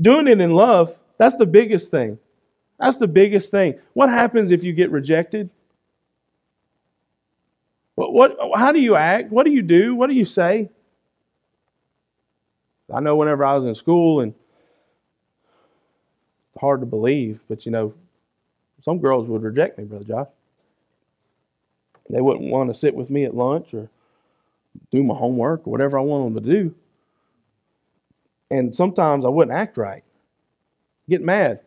Doing 0.00 0.28
it 0.28 0.40
in 0.40 0.52
love, 0.52 0.96
that's 1.18 1.36
the 1.36 1.46
biggest 1.46 1.90
thing. 1.90 2.18
That's 2.78 2.98
the 2.98 3.06
biggest 3.06 3.50
thing. 3.50 3.78
What 3.92 4.08
happens 4.08 4.50
if 4.50 4.64
you 4.64 4.72
get 4.72 4.90
rejected? 4.90 5.50
What, 7.96 8.12
what 8.12 8.58
how 8.58 8.72
do 8.72 8.80
you 8.80 8.96
act? 8.96 9.30
What 9.30 9.44
do 9.44 9.52
you 9.52 9.62
do? 9.62 9.94
What 9.94 10.08
do 10.08 10.14
you 10.14 10.24
say? 10.24 10.70
I 12.92 13.00
know 13.00 13.16
whenever 13.16 13.44
I 13.44 13.54
was 13.56 13.66
in 13.66 13.74
school 13.74 14.20
and 14.20 14.32
hard 16.58 16.80
to 16.80 16.86
believe, 16.86 17.40
but 17.48 17.66
you 17.66 17.72
know, 17.72 17.94
some 18.82 18.98
girls 18.98 19.28
would 19.28 19.42
reject 19.42 19.78
me, 19.78 19.84
Brother 19.84 20.04
Josh. 20.04 20.28
They 22.10 22.20
wouldn't 22.20 22.50
want 22.50 22.70
to 22.70 22.74
sit 22.74 22.94
with 22.94 23.10
me 23.10 23.24
at 23.24 23.34
lunch 23.34 23.74
or 23.74 23.88
do 24.90 25.02
my 25.02 25.14
homework 25.14 25.66
or 25.66 25.70
whatever 25.70 25.98
I 25.98 26.02
want 26.02 26.34
them 26.34 26.44
to 26.44 26.50
do. 26.52 26.74
And 28.50 28.74
sometimes 28.74 29.24
I 29.24 29.28
wouldn't 29.28 29.56
act 29.56 29.76
right. 29.76 30.04
Get 31.08 31.22
mad. 31.22 31.60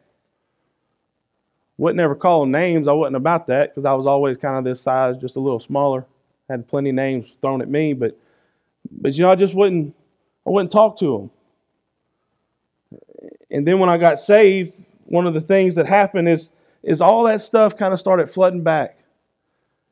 Wouldn't 1.77 1.99
ever 1.99 2.15
call 2.15 2.41
them 2.41 2.51
names. 2.51 2.87
I 2.87 2.93
wasn't 2.93 3.15
about 3.15 3.47
that 3.47 3.69
because 3.69 3.85
I 3.85 3.93
was 3.93 4.05
always 4.05 4.37
kind 4.37 4.57
of 4.57 4.63
this 4.63 4.81
size, 4.81 5.17
just 5.17 5.35
a 5.35 5.39
little 5.39 5.59
smaller. 5.59 6.05
Had 6.49 6.67
plenty 6.67 6.89
of 6.89 6.95
names 6.95 7.27
thrown 7.41 7.61
at 7.61 7.69
me, 7.69 7.93
but 7.93 8.17
but 8.91 9.13
you 9.13 9.21
know 9.21 9.31
I 9.31 9.35
just 9.35 9.53
wouldn't 9.53 9.95
I 10.47 10.49
wouldn't 10.49 10.71
talk 10.71 10.97
to 10.99 11.17
them. 11.17 11.31
And 13.51 13.67
then 13.67 13.79
when 13.79 13.89
I 13.89 13.97
got 13.97 14.19
saved, 14.19 14.83
one 15.05 15.27
of 15.27 15.33
the 15.33 15.41
things 15.41 15.75
that 15.75 15.85
happened 15.85 16.27
is 16.27 16.51
is 16.83 17.01
all 17.01 17.23
that 17.25 17.41
stuff 17.41 17.77
kind 17.77 17.93
of 17.93 17.99
started 17.99 18.29
flooding 18.29 18.63
back. 18.63 18.99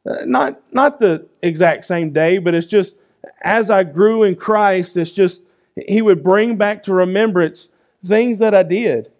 Uh, 0.10 0.26
not, 0.26 0.62
not 0.71 1.00
the 1.00 1.28
exact 1.41 1.86
same 1.86 2.12
day, 2.12 2.38
but 2.38 2.54
it's 2.54 2.67
just 2.67 2.95
as 3.41 3.69
I 3.69 3.84
grew 3.84 4.23
in 4.23 4.36
Christ, 4.36 4.95
it's 4.97 5.12
just 5.12 5.41
He 5.88 6.02
would 6.02 6.23
bring 6.23 6.56
back 6.56 6.84
to 6.84 6.93
remembrance 6.93 7.69
things 8.06 8.39
that 8.39 8.56
I 8.56 8.63
did. 8.63 9.12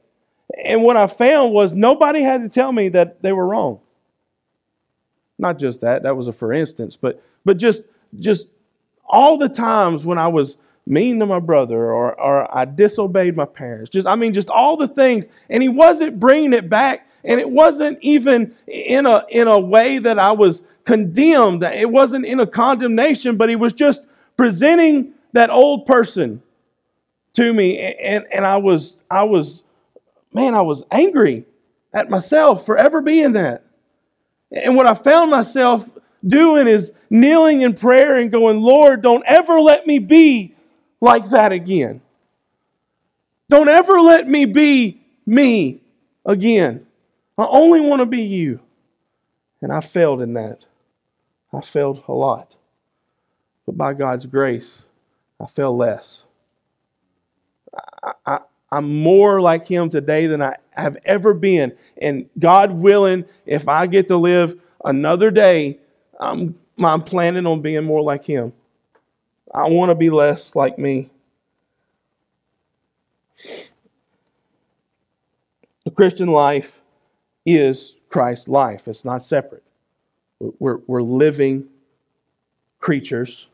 And 0.64 0.84
what 0.84 0.96
I 0.96 1.08
found 1.08 1.54
was 1.54 1.74
nobody 1.74 2.22
had 2.22 2.42
to 2.42 2.50
tell 2.50 2.72
me 2.72 2.90
that 2.90 3.22
they 3.22 3.34
were 3.34 3.48
wrong. 3.48 3.80
Not 5.38 5.60
just 5.60 5.82
that, 5.82 6.04
that 6.04 6.16
was 6.16 6.28
a 6.28 6.34
for 6.34 6.54
instance, 6.54 6.96
but 6.96 7.22
but 7.46 7.58
just 7.58 7.84
just 8.20 8.50
all 9.06 9.38
the 9.38 9.50
times 9.50 10.06
when 10.06 10.18
I 10.18 10.28
was 10.28 10.58
mean 10.86 11.20
to 11.20 11.26
my 11.26 11.40
brother 11.40 11.92
or, 11.92 12.20
or 12.20 12.58
I 12.58 12.66
disobeyed 12.66 13.36
my 13.36 13.46
parents. 13.46 13.90
Just 13.90 14.08
I 14.08 14.16
mean 14.16 14.34
just 14.34 14.50
all 14.50 14.78
the 14.78 14.88
things 14.88 15.26
and 15.50 15.62
he 15.62 15.70
wasn't 15.70 16.20
bringing 16.20 16.54
it 16.54 16.70
back 16.70 17.07
and 17.28 17.42
it 17.42 17.50
wasn't 17.50 18.00
even 18.02 18.56
in 18.66 19.06
a, 19.06 19.26
in 19.30 19.50
a 19.50 19.60
way 19.60 20.00
that 20.00 20.18
I 20.18 20.32
was 20.32 20.64
condemned. 20.86 21.62
It 21.62 21.90
wasn't 21.90 22.26
in 22.26 22.40
a 22.40 22.48
condemnation, 22.48 23.36
but 23.36 23.50
he 23.50 23.58
was 23.58 23.74
just 23.74 24.08
presenting 24.38 25.14
that 25.34 25.50
old 25.50 25.86
person 25.86 26.42
to 27.34 27.54
me. 27.54 27.80
And, 27.80 28.26
and 28.34 28.46
I 28.46 28.58
was, 28.58 28.96
I 29.12 29.24
was, 29.24 29.62
man, 30.34 30.56
I 30.56 30.62
was 30.62 30.84
angry 30.90 31.46
at 31.94 32.10
myself 32.10 32.66
for 32.66 32.78
ever 32.78 33.02
being 33.02 33.34
that. 33.34 33.66
And 34.50 34.78
what 34.78 34.88
I 34.88 34.94
found 34.94 35.30
myself 35.30 35.90
doing 36.26 36.66
is 36.66 36.94
kneeling 37.10 37.62
in 37.62 37.74
prayer 37.74 38.16
and 38.16 38.32
going, 38.32 38.62
Lord, 38.62 39.02
don't 39.02 39.24
ever 39.26 39.60
let 39.60 39.86
me 39.86 40.00
be 40.00 40.56
like 41.02 41.30
that 41.32 41.52
again. 41.52 42.00
Don't 43.50 43.68
ever 43.68 44.00
let 44.00 44.30
me 44.30 44.46
be 44.46 45.02
me 45.26 45.82
again. 46.26 46.87
I 47.38 47.46
only 47.50 47.82
want 47.82 48.00
to 48.00 48.06
be 48.06 48.22
you. 48.22 48.60
And 49.62 49.72
I 49.72 49.80
failed 49.80 50.22
in 50.22 50.34
that. 50.34 50.60
I 51.54 51.62
failed 51.62 52.04
a 52.08 52.14
lot. 52.14 52.54
But 53.66 53.78
by 53.78 53.94
God's 53.94 54.26
grace, 54.26 54.70
I 55.40 55.46
fell 55.46 55.76
less. 55.76 56.24
I, 58.04 58.12
I, 58.26 58.40
I'm 58.72 59.02
more 59.02 59.40
like 59.42 59.68
Him 59.68 59.90
today 59.90 60.28
than 60.28 60.42
I 60.42 60.56
have 60.72 60.98
ever 61.06 61.34
been. 61.34 61.74
And 62.02 62.30
God 62.38 62.72
willing, 62.72 63.26
if 63.46 63.68
I 63.68 63.88
get 63.88 64.08
to 64.10 64.18
live 64.18 64.60
another 64.84 65.32
day, 65.32 65.80
I'm, 66.20 66.58
I'm 66.80 67.04
planning 67.04 67.46
on 67.46 67.62
being 67.62 67.84
more 67.84 68.02
like 68.02 68.26
Him. 68.26 68.54
I 69.54 69.70
want 69.70 69.90
to 69.90 69.96
be 69.96 70.10
less 70.10 70.56
like 70.56 70.78
me. 70.78 71.10
The 75.86 75.92
Christian 75.92 76.28
life 76.28 76.82
is 77.48 77.96
Christ's 78.10 78.48
life, 78.48 78.88
it's 78.88 79.06
not 79.06 79.24
separate. 79.24 79.64
We're, 80.60 80.80
we're 80.86 81.02
living 81.02 81.68
creatures 82.80 83.48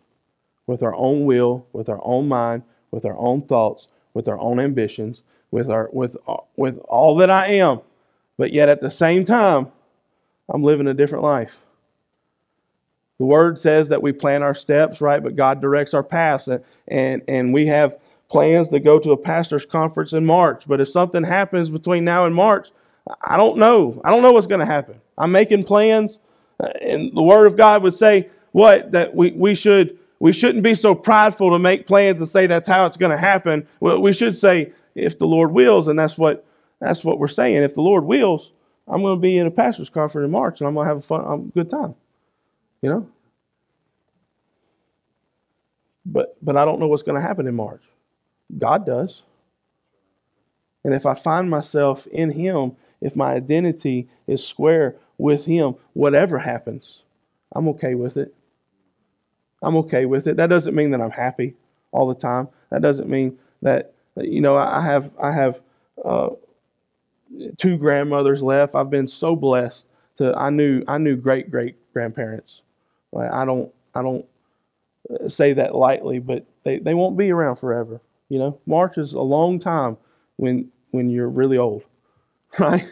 with 0.67 0.83
our 0.83 0.95
own 0.95 1.25
will, 1.25 1.65
with 1.71 1.89
our 1.89 2.01
own 2.03 2.27
mind, 2.27 2.63
with 2.91 3.05
our 3.05 3.17
own 3.17 3.43
thoughts, 3.43 3.87
with 4.13 4.27
our 4.27 4.39
own 4.39 4.59
ambitions, 4.59 5.21
with, 5.51 5.69
our, 5.69 5.89
with, 5.93 6.17
with 6.57 6.77
all 6.89 7.15
that 7.17 7.29
I 7.29 7.47
am. 7.47 7.81
But 8.37 8.51
yet 8.51 8.67
at 8.67 8.81
the 8.81 8.91
same 8.91 9.25
time, 9.25 9.71
I'm 10.49 10.63
living 10.63 10.87
a 10.87 10.93
different 10.93 11.23
life. 11.23 11.59
The 13.19 13.25
word 13.25 13.59
says 13.59 13.89
that 13.89 14.01
we 14.01 14.11
plan 14.11 14.41
our 14.41 14.55
steps, 14.55 14.99
right? 14.99 15.23
But 15.23 15.35
God 15.35 15.61
directs 15.61 15.93
our 15.93 16.03
paths. 16.03 16.47
And, 16.47 16.63
and, 16.87 17.21
and 17.27 17.53
we 17.53 17.67
have 17.67 17.97
plans 18.29 18.69
to 18.69 18.79
go 18.79 18.97
to 18.99 19.11
a 19.11 19.17
pastor's 19.17 19.65
conference 19.65 20.13
in 20.13 20.25
March. 20.25 20.63
But 20.67 20.81
if 20.81 20.89
something 20.89 21.23
happens 21.23 21.69
between 21.69 22.03
now 22.03 22.25
and 22.25 22.33
March, 22.33 22.69
I 23.21 23.37
don't 23.37 23.57
know. 23.57 24.01
I 24.03 24.11
don't 24.11 24.21
know 24.21 24.31
what's 24.31 24.47
going 24.47 24.59
to 24.59 24.65
happen. 24.65 25.01
I'm 25.17 25.31
making 25.31 25.65
plans. 25.65 26.19
Uh, 26.59 26.69
and 26.81 27.15
the 27.15 27.23
word 27.23 27.47
of 27.47 27.57
God 27.57 27.83
would 27.83 27.93
say, 27.93 28.29
what? 28.51 28.91
That 28.91 29.15
we, 29.15 29.31
we 29.31 29.55
should 29.55 29.97
we 30.19 30.31
shouldn't 30.31 30.63
be 30.63 30.75
so 30.75 30.95
prideful 30.95 31.51
to 31.51 31.59
make 31.59 31.85
plans 31.85 32.19
and 32.19 32.29
say 32.29 32.47
that's 32.47 32.67
how 32.67 32.85
it's 32.85 32.95
going 32.95 33.11
to 33.11 33.17
happen. 33.17 33.67
We 33.81 34.13
should 34.13 34.37
say, 34.37 34.71
if 34.95 35.19
the 35.19 35.25
Lord 35.25 35.51
wills, 35.51 35.87
and 35.87 35.97
that's 35.97 36.17
what 36.17 36.45
that's 36.79 37.03
what 37.03 37.19
we're 37.19 37.27
saying. 37.27 37.57
If 37.57 37.73
the 37.73 37.81
Lord 37.81 38.05
wills, 38.05 38.51
I'm 38.87 39.01
going 39.01 39.17
to 39.17 39.21
be 39.21 39.37
in 39.37 39.47
a 39.47 39.51
pastor's 39.51 39.89
conference 39.89 40.25
in 40.25 40.31
March, 40.31 40.61
and 40.61 40.67
I'm 40.67 40.75
going 40.75 40.85
to 40.85 40.89
have 40.93 40.99
a 40.99 41.01
fun, 41.01 41.21
a 41.25 41.37
good 41.37 41.69
time. 41.69 41.95
You 42.81 42.89
know. 42.89 43.09
But 46.05 46.33
but 46.41 46.57
I 46.57 46.65
don't 46.65 46.79
know 46.79 46.87
what's 46.87 47.03
going 47.03 47.19
to 47.19 47.27
happen 47.27 47.47
in 47.47 47.55
March. 47.55 47.81
God 48.57 48.85
does. 48.85 49.21
And 50.83 50.93
if 50.93 51.05
I 51.05 51.13
find 51.13 51.49
myself 51.49 52.07
in 52.07 52.29
Him, 52.29 52.75
if 53.03 53.15
my 53.15 53.33
identity 53.33 54.07
is 54.25 54.45
square 54.45 54.95
with 55.17 55.45
Him, 55.45 55.75
whatever 55.93 56.39
happens, 56.39 57.01
I'm 57.53 57.67
okay 57.69 57.95
with 57.95 58.17
it. 58.17 58.33
I'm 59.61 59.75
okay 59.77 60.05
with 60.05 60.27
it. 60.27 60.37
That 60.37 60.49
doesn't 60.49 60.75
mean 60.75 60.91
that 60.91 61.01
I'm 61.01 61.11
happy 61.11 61.55
all 61.91 62.07
the 62.07 62.15
time. 62.15 62.47
That 62.71 62.81
doesn't 62.81 63.09
mean 63.09 63.37
that 63.61 63.93
you 64.17 64.41
know 64.41 64.57
I 64.57 64.81
have 64.81 65.11
I 65.21 65.31
have 65.31 65.59
uh, 66.03 66.29
two 67.57 67.77
grandmothers 67.77 68.41
left. 68.41 68.75
I've 68.75 68.89
been 68.89 69.07
so 69.07 69.35
blessed 69.35 69.85
to 70.17 70.33
I 70.35 70.49
knew 70.49 70.83
I 70.87 70.97
knew 70.97 71.15
great 71.15 71.51
great 71.51 71.75
grandparents. 71.93 72.61
Like 73.11 73.31
I 73.31 73.45
don't 73.45 73.71
I 73.93 74.01
don't 74.01 74.25
uh, 75.09 75.29
say 75.29 75.53
that 75.53 75.75
lightly, 75.75 76.19
but 76.19 76.45
they, 76.63 76.79
they 76.79 76.93
won't 76.93 77.17
be 77.17 77.31
around 77.31 77.57
forever. 77.57 78.01
You 78.29 78.39
know, 78.39 78.59
March 78.65 78.97
is 78.97 79.13
a 79.13 79.21
long 79.21 79.59
time 79.59 79.97
when 80.37 80.71
when 80.91 81.09
you're 81.09 81.29
really 81.29 81.57
old, 81.57 81.83
right? 82.59 82.87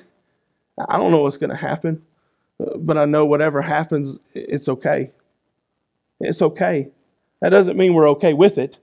I 0.90 0.98
don't 0.98 1.12
know 1.12 1.24
what's 1.24 1.38
going 1.38 1.52
to 1.52 1.56
happen, 1.56 2.04
but 2.80 2.98
I 2.98 3.06
know 3.06 3.26
whatever 3.26 3.62
happens, 3.62 4.18
it's 4.34 4.70
okay. 4.70 5.12
It's 6.20 6.42
okay. 6.42 6.90
That 7.42 7.50
doesn't 7.50 7.78
mean 7.78 7.94
we're 7.94 8.10
okay 8.12 8.34
with 8.34 8.58
it, 8.58 8.78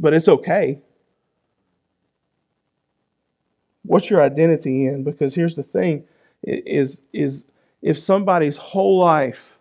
but 0.00 0.14
it's 0.14 0.28
okay. 0.28 0.80
What's 3.84 4.10
your 4.10 4.22
identity 4.22 4.86
in? 4.86 5.04
Because 5.04 5.34
here's 5.34 5.56
the 5.56 5.62
thing 5.62 6.04
is, 6.44 7.00
is 7.12 7.44
if 7.82 7.98
somebody's 7.98 8.56
whole 8.56 8.98
life 9.00 9.58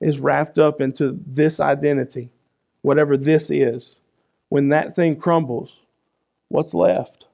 is 0.00 0.18
wrapped 0.18 0.58
up 0.58 0.80
into 0.80 1.18
this 1.26 1.60
identity, 1.60 2.30
whatever 2.82 3.16
this 3.16 3.50
is, 3.50 3.96
when 4.50 4.70
that 4.70 4.96
thing 4.96 5.16
crumbles, 5.16 5.72
what's 6.48 6.74
left? 6.74 7.26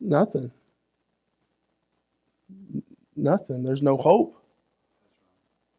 Nothing. 0.00 0.50
Nothing. 3.16 3.62
There's 3.62 3.82
no 3.82 3.96
hope. 3.96 4.40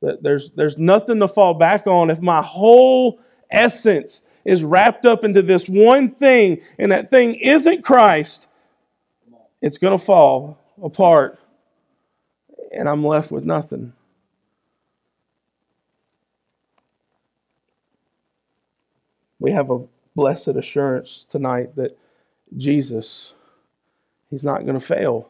There's, 0.02 0.52
there's 0.52 0.78
nothing 0.78 1.20
to 1.20 1.28
fall 1.28 1.54
back 1.54 1.88
on 1.88 2.10
if 2.10 2.20
my 2.20 2.42
whole 2.42 3.20
essence 3.50 4.22
is 4.46 4.64
wrapped 4.64 5.06
up 5.06 5.24
into 5.24 5.42
this 5.42 5.68
one 5.68 6.12
thing 6.12 6.62
and 6.80 6.92
that 6.92 7.10
thing 7.10 7.36
isn't 7.36 7.84
Christ. 7.84 8.48
It's 9.62 9.78
going 9.78 9.98
to 9.98 10.04
fall 10.04 10.60
apart 10.82 11.40
and 12.72 12.88
I'm 12.88 13.06
left 13.06 13.32
with 13.32 13.44
nothing. 13.44 13.94
We 19.40 19.52
have 19.52 19.70
a 19.70 19.86
blessed 20.16 20.50
assurance 20.50 21.26
tonight 21.30 21.76
that 21.76 21.98
Jesus, 22.56 23.34
He's 24.30 24.44
not 24.44 24.66
going 24.66 24.80
to 24.80 24.86
fail. 24.86 25.30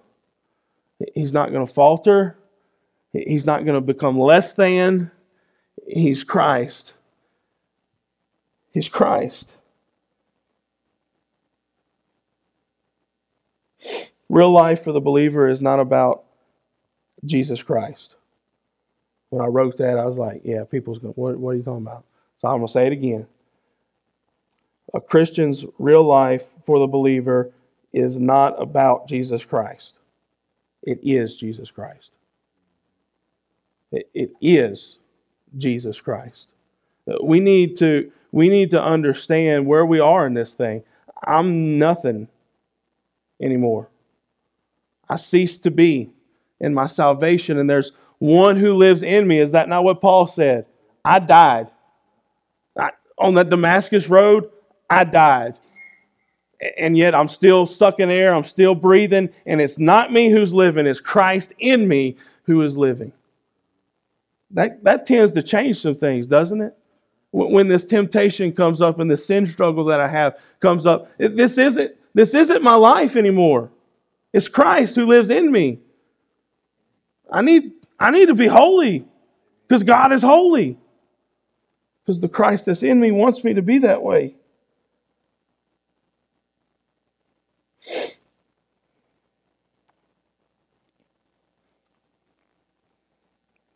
He's 1.13 1.33
not 1.33 1.51
going 1.51 1.65
to 1.65 1.71
falter. 1.71 2.38
He's 3.13 3.45
not 3.45 3.65
going 3.65 3.75
to 3.75 3.81
become 3.81 4.19
less 4.19 4.53
than. 4.53 5.12
He's 5.88 6.23
Christ. 6.23 6.93
He's 8.71 8.89
Christ. 8.89 9.57
Real 14.29 14.51
life 14.51 14.83
for 14.83 14.91
the 14.91 14.99
believer 14.99 15.47
is 15.47 15.62
not 15.62 15.79
about 15.79 16.23
Jesus 17.25 17.63
Christ. 17.63 18.15
When 19.29 19.41
I 19.41 19.47
wrote 19.47 19.77
that, 19.77 19.97
I 19.97 20.05
was 20.05 20.17
like, 20.17 20.41
yeah, 20.43 20.63
people's 20.63 20.99
going, 20.99 21.13
what, 21.13 21.38
what 21.38 21.51
are 21.51 21.55
you 21.55 21.63
talking 21.63 21.86
about? 21.86 22.03
So 22.39 22.47
I'm 22.47 22.57
going 22.57 22.67
to 22.67 22.71
say 22.71 22.88
it 22.88 22.93
again. 22.93 23.27
A 24.93 25.01
Christian's 25.01 25.65
real 25.79 26.03
life 26.03 26.45
for 26.65 26.79
the 26.79 26.88
believer 26.88 27.51
is 27.97 28.19
not 28.19 28.62
about 28.62 29.07
Jesus 29.07 29.43
Christ. 29.43 29.93
It 30.83 30.99
is 31.03 31.36
Jesus 31.36 31.71
Christ. 31.71 32.12
It 33.91 34.31
is 34.41 34.97
Jesus 35.57 35.99
Christ. 35.99 36.47
We 37.23 37.39
need 37.39 37.77
to 37.77 38.12
we 38.31 38.49
need 38.49 38.71
to 38.71 38.81
understand 38.81 39.65
where 39.65 39.86
we 39.86 39.99
are 39.99 40.27
in 40.27 40.33
this 40.33 40.53
thing. 40.53 40.83
I'm 41.25 41.79
nothing 41.79 42.27
anymore. 43.41 43.89
I 45.10 45.15
cease 45.15 45.57
to 45.60 45.71
be 45.71 46.12
in 46.60 46.73
my 46.73 46.88
salvation, 46.88 47.57
and 47.57 47.69
there's 47.69 47.93
one 48.19 48.57
who 48.57 48.73
lives 48.73 49.03
in 49.03 49.27
me. 49.27 49.39
Is 49.39 49.53
that 49.53 49.69
not 49.69 49.83
what 49.83 50.01
Paul 50.01 50.27
said? 50.27 50.65
I 51.05 51.19
died. 51.19 51.69
I, 52.77 52.91
on 53.17 53.36
that 53.36 53.49
Damascus 53.49 54.10
road, 54.10 54.49
I 54.89 55.05
died. 55.05 55.55
And 56.78 56.98
yet 56.98 57.13
I'm 57.13 57.28
still 57.28 57.65
sucking 57.65 58.10
air, 58.10 58.34
I'm 58.34 58.43
still 58.43 58.74
breathing, 58.74 59.30
and 59.46 59.62
it's 59.62 59.78
not 59.78 60.12
me 60.12 60.30
who's 60.30 60.54
living, 60.54 60.88
it's 60.88 61.00
Christ 61.00 61.54
in 61.60 61.88
me 61.88 62.17
who 62.43 62.62
is 62.62 62.78
living 62.78 63.12
that, 64.52 64.84
that 64.84 65.06
tends 65.06 65.32
to 65.34 65.43
change 65.43 65.82
some 65.82 65.96
things, 65.96 66.28
doesn't 66.28 66.62
it? 66.62 66.78
When 67.32 67.67
this 67.67 67.86
temptation 67.86 68.54
comes 68.54 68.82
up 68.82 69.00
and 69.00 69.12
the 69.12 69.17
sin 69.17 69.46
struggle 69.46 69.86
that 69.86 70.00
I 70.00 70.08
have 70.08 70.38
comes 70.60 70.86
up, 70.86 71.12
this 71.17 71.58
isn't, 71.58 71.96
this 72.13 72.34
isn't 72.34 72.63
my 72.63 72.76
life 72.76 73.15
anymore. 73.15 73.70
It's 74.34 74.48
Christ 74.48 74.96
who 74.96 75.06
lives 75.06 75.30
in 75.30 75.52
me. 75.52 75.80
I 77.32 77.41
need, 77.41 77.74
I 78.00 78.12
need 78.12 78.28
to 78.28 78.34
be 78.34 78.48
holy 78.48 79.06
because 79.67 79.84
God 79.84 80.13
is 80.13 80.22
holy. 80.22 80.78
Because 82.06 82.22
the 82.22 82.30
Christ 82.30 82.65
that's 82.65 82.84
in 82.84 83.00
me 83.00 83.12
wants 83.12 83.43
me 83.43 83.54
to 83.54 83.62
be 83.62 83.80
that 83.80 84.02
way. 84.02 84.36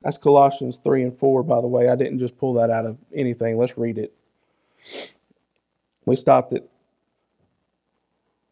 That's 0.02 0.18
Colossians 0.18 0.80
3 0.84 1.04
and 1.04 1.20
4, 1.20 1.44
by 1.44 1.62
the 1.62 1.68
way. 1.68 1.90
I 1.90 1.96
didn't 1.96 2.20
just 2.20 2.38
pull 2.38 2.56
that 2.56 2.70
out 2.70 2.86
of 2.86 2.98
anything. 3.14 3.58
Let's 3.58 3.78
read 3.78 3.98
it. 3.98 4.14
We 6.06 6.16
stopped 6.16 6.54
at 6.54 6.68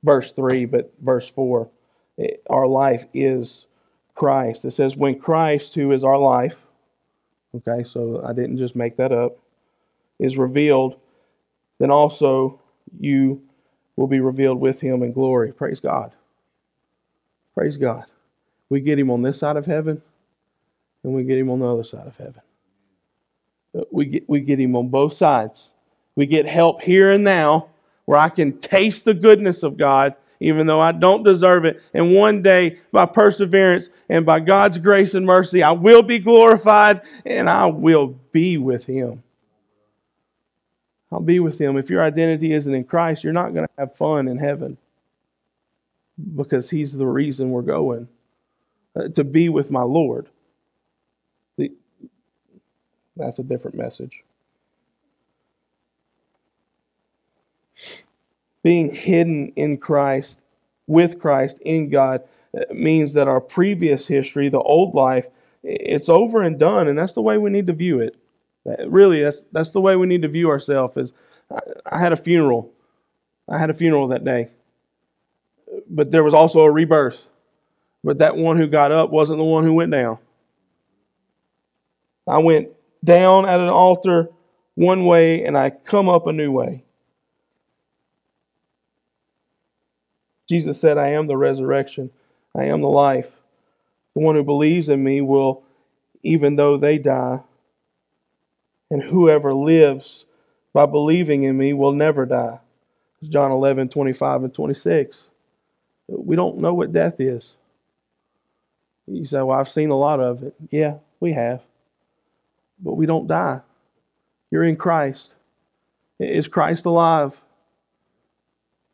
verse 0.03 0.31
3, 0.33 0.65
but 0.65 0.93
verse 1.01 1.27
4. 1.29 1.69
It, 2.17 2.43
our 2.49 2.67
life 2.67 3.05
is 3.13 3.65
Christ. 4.13 4.65
It 4.65 4.71
says, 4.71 4.95
when 4.95 5.19
Christ, 5.19 5.73
who 5.73 5.91
is 5.91 6.03
our 6.03 6.17
life, 6.17 6.57
okay, 7.55 7.83
so 7.83 8.23
I 8.25 8.33
didn't 8.33 8.57
just 8.57 8.75
make 8.75 8.97
that 8.97 9.11
up, 9.11 9.37
is 10.19 10.37
revealed, 10.37 10.99
then 11.79 11.89
also 11.89 12.59
you 12.99 13.41
will 13.95 14.07
be 14.07 14.19
revealed 14.19 14.59
with 14.59 14.81
him 14.81 15.01
in 15.01 15.13
glory. 15.13 15.51
Praise 15.51 15.79
God. 15.79 16.11
Praise 17.55 17.77
God. 17.77 18.05
We 18.69 18.81
get 18.81 18.99
him 18.99 19.09
on 19.09 19.21
this 19.21 19.39
side 19.39 19.57
of 19.57 19.65
heaven, 19.65 20.01
and 21.03 21.13
we 21.13 21.23
get 21.23 21.37
him 21.37 21.49
on 21.49 21.59
the 21.59 21.67
other 21.67 21.83
side 21.83 22.07
of 22.07 22.17
heaven. 22.17 22.41
We 23.91 24.05
get, 24.05 24.29
we 24.29 24.39
get 24.41 24.59
him 24.59 24.75
on 24.75 24.89
both 24.89 25.13
sides. 25.13 25.71
We 26.15 26.25
get 26.25 26.45
help 26.45 26.81
here 26.81 27.11
and 27.11 27.23
now 27.23 27.69
where 28.05 28.17
I 28.17 28.29
can 28.29 28.59
taste 28.59 29.05
the 29.05 29.13
goodness 29.13 29.61
of 29.61 29.77
God, 29.77 30.15
even 30.39 30.65
though 30.65 30.81
I 30.81 30.91
don't 30.91 31.23
deserve 31.23 31.65
it. 31.65 31.81
And 31.93 32.15
one 32.15 32.41
day, 32.41 32.79
by 32.91 33.05
perseverance 33.05 33.89
and 34.09 34.25
by 34.25 34.39
God's 34.39 34.79
grace 34.79 35.13
and 35.13 35.25
mercy, 35.25 35.61
I 35.61 35.71
will 35.71 36.01
be 36.01 36.17
glorified 36.17 37.01
and 37.25 37.49
I 37.49 37.67
will 37.67 38.19
be 38.31 38.57
with 38.57 38.85
him. 38.85 39.21
I'll 41.11 41.19
be 41.19 41.39
with 41.39 41.59
him. 41.59 41.77
If 41.77 41.89
your 41.89 42.03
identity 42.03 42.53
isn't 42.53 42.73
in 42.73 42.83
Christ, 42.83 43.23
you're 43.23 43.33
not 43.33 43.53
going 43.53 43.65
to 43.67 43.73
have 43.77 43.95
fun 43.95 44.27
in 44.27 44.37
heaven 44.37 44.77
because 46.35 46.69
he's 46.69 46.93
the 46.93 47.05
reason 47.05 47.51
we're 47.51 47.61
going 47.61 48.07
uh, 48.95 49.07
to 49.09 49.23
be 49.23 49.49
with 49.49 49.71
my 49.71 49.81
Lord. 49.81 50.27
That's 53.19 53.37
a 53.37 53.43
different 53.43 53.75
message. 53.77 54.23
Being 58.63 58.93
hidden 58.93 59.51
in 59.55 59.77
Christ, 59.77 60.39
with 60.87 61.19
Christ, 61.19 61.59
in 61.61 61.89
God, 61.89 62.23
uh, 62.57 62.73
means 62.73 63.13
that 63.13 63.27
our 63.27 63.41
previous 63.41 64.07
history, 64.07 64.49
the 64.49 64.59
old 64.59 64.95
life, 64.95 65.27
it's 65.63 66.09
over 66.09 66.41
and 66.41 66.57
done, 66.57 66.87
and 66.87 66.97
that's 66.97 67.13
the 67.13 67.21
way 67.21 67.37
we 67.37 67.49
need 67.49 67.67
to 67.67 67.73
view 67.73 67.99
it. 67.99 68.15
Really, 68.87 69.21
that's 69.21 69.43
that's 69.51 69.71
the 69.71 69.81
way 69.81 69.95
we 69.95 70.07
need 70.07 70.21
to 70.21 70.27
view 70.27 70.49
ourselves. 70.49 70.95
Is 70.97 71.13
I, 71.51 71.59
I 71.91 71.99
had 71.99 72.13
a 72.13 72.17
funeral. 72.17 72.71
I 73.47 73.57
had 73.57 73.69
a 73.69 73.73
funeral 73.73 74.07
that 74.09 74.23
day, 74.23 74.49
but 75.89 76.11
there 76.11 76.23
was 76.23 76.33
also 76.33 76.61
a 76.61 76.71
rebirth. 76.71 77.21
But 78.03 78.19
that 78.19 78.37
one 78.37 78.57
who 78.57 78.67
got 78.67 78.91
up 78.91 79.09
wasn't 79.09 79.39
the 79.39 79.43
one 79.43 79.63
who 79.65 79.73
went 79.73 79.91
down. 79.91 80.19
I 82.27 82.37
went 82.37 82.69
down 83.03 83.47
at 83.47 83.59
an 83.59 83.69
altar 83.69 84.29
one 84.75 85.05
way, 85.05 85.43
and 85.43 85.57
I 85.57 85.69
come 85.69 86.09
up 86.09 86.27
a 86.27 86.33
new 86.33 86.51
way. 86.51 86.83
Jesus 90.47 90.79
said, 90.79 90.97
I 90.97 91.09
am 91.09 91.27
the 91.27 91.37
resurrection, 91.37 92.09
I 92.55 92.65
am 92.65 92.81
the 92.81 92.89
life. 92.89 93.31
The 94.15 94.21
one 94.21 94.35
who 94.35 94.43
believes 94.43 94.89
in 94.89 95.03
me 95.03 95.21
will, 95.21 95.63
even 96.23 96.55
though 96.55 96.77
they 96.77 96.97
die, 96.97 97.39
and 98.89 99.03
whoever 99.03 99.53
lives 99.53 100.25
by 100.73 100.85
believing 100.85 101.43
in 101.43 101.57
me 101.57 101.73
will 101.73 101.93
never 101.93 102.25
die. 102.25 102.59
John 103.23 103.51
11, 103.51 103.89
25 103.89 104.43
and 104.45 104.53
26. 104.53 105.17
We 106.07 106.35
don't 106.35 106.57
know 106.59 106.73
what 106.73 106.93
death 106.93 107.19
is. 107.19 107.51
You 109.07 109.25
say, 109.25 109.41
Well, 109.41 109.59
I've 109.59 109.69
seen 109.71 109.89
a 109.89 109.95
lot 109.97 110.19
of 110.19 110.43
it. 110.43 110.55
Yeah, 110.71 110.95
we 111.19 111.33
have. 111.33 111.61
But 112.81 112.93
we 112.93 113.05
don't 113.05 113.27
die. 113.27 113.61
You're 114.51 114.63
in 114.63 114.75
Christ. 114.75 115.33
Is 116.19 116.47
Christ 116.47 116.85
alive? 116.85 117.39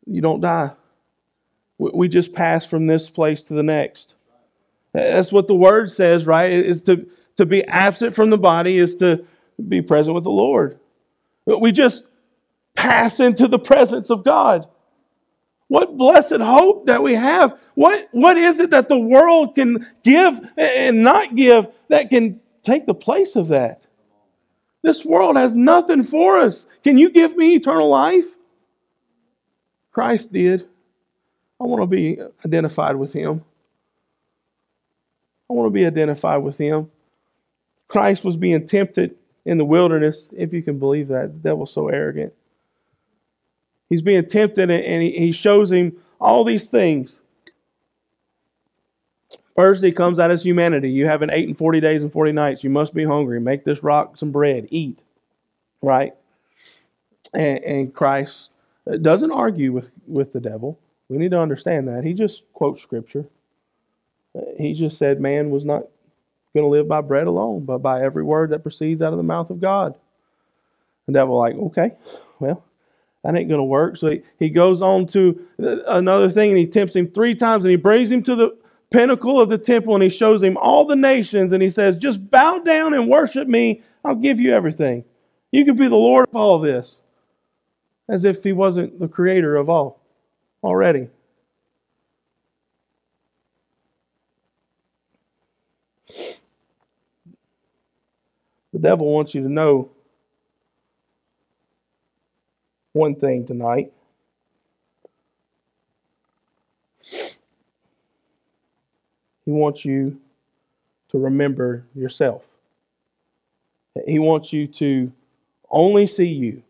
You 0.06 0.20
don't 0.20 0.40
die. 0.40 0.72
We 1.78 2.08
just 2.08 2.32
pass 2.32 2.64
from 2.64 2.86
this 2.86 3.10
place 3.10 3.42
to 3.44 3.54
the 3.54 3.62
next. 3.62 4.14
That's 4.92 5.30
what 5.30 5.46
the 5.46 5.54
word 5.54 5.90
says, 5.90 6.26
right? 6.26 6.50
Is 6.50 6.82
to, 6.84 7.06
to 7.36 7.44
be 7.44 7.64
absent 7.64 8.14
from 8.14 8.30
the 8.30 8.38
body 8.38 8.78
is 8.78 8.96
to 8.96 9.26
be 9.68 9.82
present 9.82 10.14
with 10.14 10.24
the 10.24 10.30
Lord. 10.30 10.78
We 11.44 11.72
just 11.72 12.04
pass 12.74 13.20
into 13.20 13.46
the 13.46 13.58
presence 13.58 14.10
of 14.10 14.24
God. 14.24 14.68
What 15.68 15.96
blessed 15.96 16.40
hope 16.40 16.86
that 16.86 17.02
we 17.02 17.14
have. 17.14 17.58
What, 17.74 18.08
what 18.12 18.36
is 18.36 18.58
it 18.60 18.70
that 18.70 18.88
the 18.88 18.98
world 18.98 19.54
can 19.54 19.86
give 20.04 20.40
and 20.56 21.02
not 21.02 21.34
give 21.34 21.66
that 21.88 22.08
can 22.08 22.40
take 22.66 22.86
the 22.86 22.94
place 22.94 23.36
of 23.36 23.48
that? 23.48 23.82
This 24.82 25.04
world 25.04 25.36
has 25.36 25.54
nothing 25.54 26.02
for 26.02 26.38
us. 26.38 26.66
Can 26.84 26.98
you 26.98 27.10
give 27.10 27.36
me 27.36 27.54
eternal 27.54 27.88
life? 27.88 28.26
Christ 29.92 30.32
did. 30.32 30.66
I 31.60 31.64
want 31.64 31.82
to 31.82 31.86
be 31.86 32.18
identified 32.44 32.96
with 32.96 33.12
him. 33.12 33.42
I 35.48 35.54
want 35.54 35.66
to 35.66 35.70
be 35.70 35.86
identified 35.86 36.42
with 36.42 36.58
him. 36.58 36.90
Christ 37.88 38.24
was 38.24 38.36
being 38.36 38.66
tempted 38.66 39.16
in 39.44 39.58
the 39.58 39.64
wilderness, 39.64 40.28
if 40.32 40.52
you 40.52 40.62
can 40.62 40.78
believe 40.78 41.08
that. 41.08 41.32
The 41.32 41.50
devil's 41.50 41.72
so 41.72 41.88
arrogant. 41.88 42.32
He's 43.88 44.02
being 44.02 44.26
tempted 44.26 44.70
and 44.70 45.02
he 45.02 45.32
shows 45.32 45.70
him 45.70 45.96
all 46.20 46.44
these 46.44 46.66
things. 46.66 47.20
First, 49.56 49.82
he 49.82 49.90
comes 49.90 50.18
out 50.18 50.30
as 50.30 50.42
humanity. 50.42 50.90
You 50.90 51.06
haven't 51.06 51.32
eaten 51.32 51.54
40 51.54 51.80
days 51.80 52.02
and 52.02 52.12
40 52.12 52.32
nights. 52.32 52.62
You 52.62 52.68
must 52.68 52.92
be 52.92 53.04
hungry. 53.04 53.40
Make 53.40 53.64
this 53.64 53.82
rock 53.82 54.18
some 54.18 54.30
bread. 54.30 54.68
Eat. 54.70 54.98
Right? 55.80 56.14
And, 57.32 57.64
and 57.64 57.94
Christ 57.94 58.50
uh, 58.90 58.98
doesn't 58.98 59.32
argue 59.32 59.72
with, 59.72 59.90
with 60.06 60.34
the 60.34 60.40
devil. 60.40 60.78
We 61.08 61.16
need 61.16 61.30
to 61.30 61.40
understand 61.40 61.88
that. 61.88 62.04
He 62.04 62.12
just 62.12 62.42
quotes 62.52 62.82
scripture. 62.82 63.24
Uh, 64.36 64.42
he 64.58 64.74
just 64.74 64.98
said 64.98 65.20
man 65.20 65.50
was 65.50 65.64
not 65.64 65.84
going 66.54 66.64
to 66.64 66.70
live 66.70 66.86
by 66.86 67.00
bread 67.00 67.26
alone, 67.26 67.64
but 67.64 67.78
by 67.78 68.02
every 68.02 68.24
word 68.24 68.50
that 68.50 68.62
proceeds 68.62 69.00
out 69.00 69.12
of 69.12 69.16
the 69.16 69.22
mouth 69.22 69.48
of 69.50 69.60
God. 69.60 69.94
The 71.06 71.12
devil, 71.12 71.38
like, 71.38 71.54
okay, 71.54 71.92
well, 72.40 72.62
that 73.22 73.36
ain't 73.36 73.48
going 73.48 73.60
to 73.60 73.64
work. 73.64 73.96
So 73.96 74.10
he, 74.10 74.22
he 74.38 74.50
goes 74.50 74.82
on 74.82 75.06
to 75.08 75.46
uh, 75.62 75.76
another 75.86 76.28
thing 76.28 76.50
and 76.50 76.58
he 76.58 76.66
tempts 76.66 76.94
him 76.94 77.10
three 77.10 77.34
times 77.34 77.64
and 77.64 77.70
he 77.70 77.76
brings 77.76 78.10
him 78.10 78.22
to 78.24 78.34
the 78.34 78.56
pinnacle 78.90 79.40
of 79.40 79.48
the 79.48 79.58
temple 79.58 79.94
and 79.94 80.02
he 80.02 80.08
shows 80.08 80.42
him 80.42 80.56
all 80.56 80.84
the 80.84 80.96
nations 80.96 81.52
and 81.52 81.62
he 81.62 81.70
says, 81.70 81.96
just 81.96 82.30
bow 82.30 82.58
down 82.58 82.94
and 82.94 83.08
worship 83.08 83.48
me. 83.48 83.82
I'll 84.04 84.14
give 84.14 84.40
you 84.40 84.54
everything. 84.54 85.04
You 85.50 85.64
can 85.64 85.76
be 85.76 85.88
the 85.88 85.96
Lord 85.96 86.28
of 86.28 86.36
all 86.36 86.58
this. 86.58 86.96
As 88.08 88.24
if 88.24 88.44
he 88.44 88.52
wasn't 88.52 89.00
the 89.00 89.08
creator 89.08 89.56
of 89.56 89.68
all 89.68 90.00
already. 90.62 91.08
The 98.72 98.78
devil 98.78 99.12
wants 99.12 99.34
you 99.34 99.42
to 99.42 99.48
know 99.48 99.90
one 102.92 103.14
thing 103.14 103.46
tonight. 103.46 103.92
He 109.46 109.52
wants 109.52 109.84
you 109.84 110.20
to 111.10 111.18
remember 111.18 111.84
yourself. 111.94 112.42
He 114.06 114.18
wants 114.18 114.52
you 114.52 114.66
to 114.66 115.10
only 115.70 116.06
see 116.06 116.26
you 116.26 116.62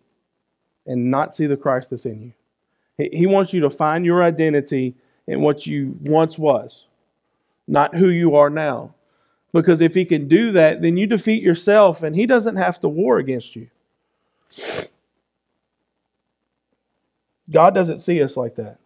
and 0.87 1.11
not 1.11 1.35
see 1.35 1.47
the 1.47 1.57
Christ 1.57 1.91
that's 1.91 2.05
in 2.05 2.33
you. 2.99 3.09
He 3.11 3.27
wants 3.27 3.53
you 3.53 3.61
to 3.63 3.71
find 3.71 4.07
your 4.07 4.23
identity 4.23 4.95
in 5.27 5.41
what 5.41 5.67
you 5.67 5.99
once 6.03 6.39
was, 6.39 6.85
not 7.67 7.95
who 7.95 8.09
you 8.09 8.37
are 8.37 8.49
now. 8.49 8.95
Because 9.53 9.81
if 9.81 9.95
he 9.95 10.05
can 10.05 10.29
do 10.29 10.53
that, 10.53 10.83
then 10.83 10.97
you 10.97 11.07
defeat 11.07 11.43
yourself 11.43 12.03
and 12.03 12.15
he 12.15 12.27
doesn't 12.27 12.57
have 12.57 12.79
to 12.81 12.89
war 12.89 13.19
against 13.19 13.57
you. 13.57 13.69
God 17.51 17.75
doesn't 17.75 17.99
see 17.99 18.23
us 18.23 18.37
like 18.37 18.57
that. 18.57 18.79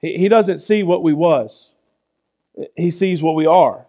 He 0.00 0.28
doesn't 0.28 0.60
see 0.60 0.82
what 0.82 1.02
we 1.02 1.12
was. 1.12 1.67
He 2.76 2.90
sees 2.90 3.22
what 3.22 3.34
we 3.34 3.46
are. 3.46 3.86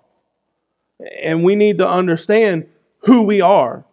And 1.22 1.44
we 1.44 1.56
need 1.56 1.78
to 1.78 1.88
understand 1.88 2.68
who 3.00 3.24
we 3.24 3.42
are. 3.42 3.86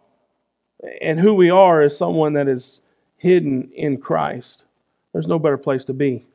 And 1.01 1.19
who 1.19 1.33
we 1.33 1.49
are 1.49 1.81
is 1.81 1.97
someone 1.97 2.33
that 2.33 2.47
is 2.47 2.79
hidden 3.17 3.71
in 3.73 3.97
Christ. 3.97 4.63
There's 5.13 5.27
no 5.27 5.39
better 5.39 5.57
place 5.57 5.85
to 5.85 5.93
be. 5.93 6.25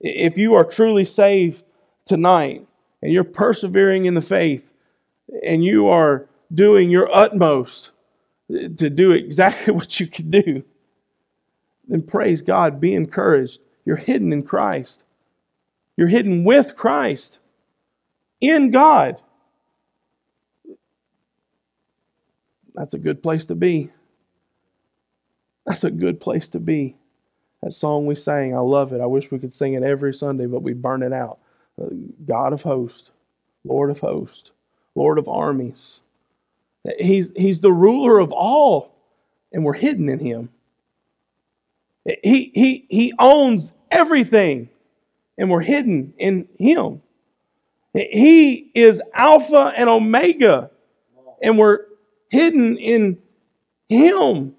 If 0.00 0.38
you 0.38 0.54
are 0.54 0.64
truly 0.64 1.04
saved 1.04 1.64
tonight, 2.06 2.66
and 3.04 3.12
you're 3.12 3.22
persevering 3.22 4.06
in 4.06 4.14
the 4.14 4.22
faith 4.22 4.64
and 5.44 5.62
you 5.62 5.88
are 5.88 6.26
doing 6.54 6.88
your 6.88 7.14
utmost 7.14 7.90
to 8.48 8.88
do 8.88 9.12
exactly 9.12 9.74
what 9.74 10.00
you 10.00 10.06
can 10.06 10.30
do, 10.30 10.64
then 11.86 12.00
praise 12.00 12.40
God, 12.40 12.80
be 12.80 12.94
encouraged. 12.94 13.58
You're 13.84 13.96
hidden 13.96 14.32
in 14.32 14.42
Christ. 14.42 15.02
You're 15.96 16.08
hidden 16.08 16.44
with 16.44 16.76
Christ 16.76 17.38
in 18.40 18.70
God. 18.70 19.20
That's 22.74 22.94
a 22.94 22.98
good 22.98 23.22
place 23.22 23.46
to 23.46 23.54
be. 23.54 23.90
That's 25.66 25.84
a 25.84 25.90
good 25.90 26.20
place 26.20 26.48
to 26.48 26.60
be. 26.60 26.96
That 27.62 27.72
song 27.72 28.06
we 28.06 28.16
sang, 28.16 28.54
I 28.54 28.60
love 28.60 28.92
it. 28.92 29.00
I 29.00 29.06
wish 29.06 29.30
we 29.30 29.38
could 29.38 29.54
sing 29.54 29.74
it 29.74 29.82
every 29.82 30.12
Sunday, 30.12 30.46
but 30.46 30.62
we 30.62 30.74
burn 30.74 31.02
it 31.02 31.12
out. 31.12 31.38
Uh, 31.80 31.86
God 32.26 32.52
of 32.52 32.62
hosts, 32.62 33.10
Lord 33.64 33.90
of 33.90 33.98
hosts, 33.98 34.50
Lord 34.94 35.18
of 35.18 35.28
armies. 35.28 36.00
He's, 36.98 37.32
he's 37.34 37.60
the 37.60 37.72
ruler 37.72 38.18
of 38.18 38.32
all, 38.32 38.92
and 39.52 39.64
we're 39.64 39.72
hidden 39.72 40.10
in 40.10 40.18
him. 40.18 40.50
He, 42.22 42.50
he, 42.54 42.86
he 42.90 43.14
owns 43.18 43.72
everything, 43.90 44.68
and 45.38 45.50
we're 45.50 45.60
hidden 45.60 46.14
in 46.18 46.48
Him. 46.58 47.02
He 47.92 48.70
is 48.74 49.00
Alpha 49.12 49.72
and 49.76 49.88
Omega, 49.88 50.70
and 51.42 51.58
we're 51.58 51.80
hidden 52.28 52.76
in 52.76 53.18
Him. 53.88 54.54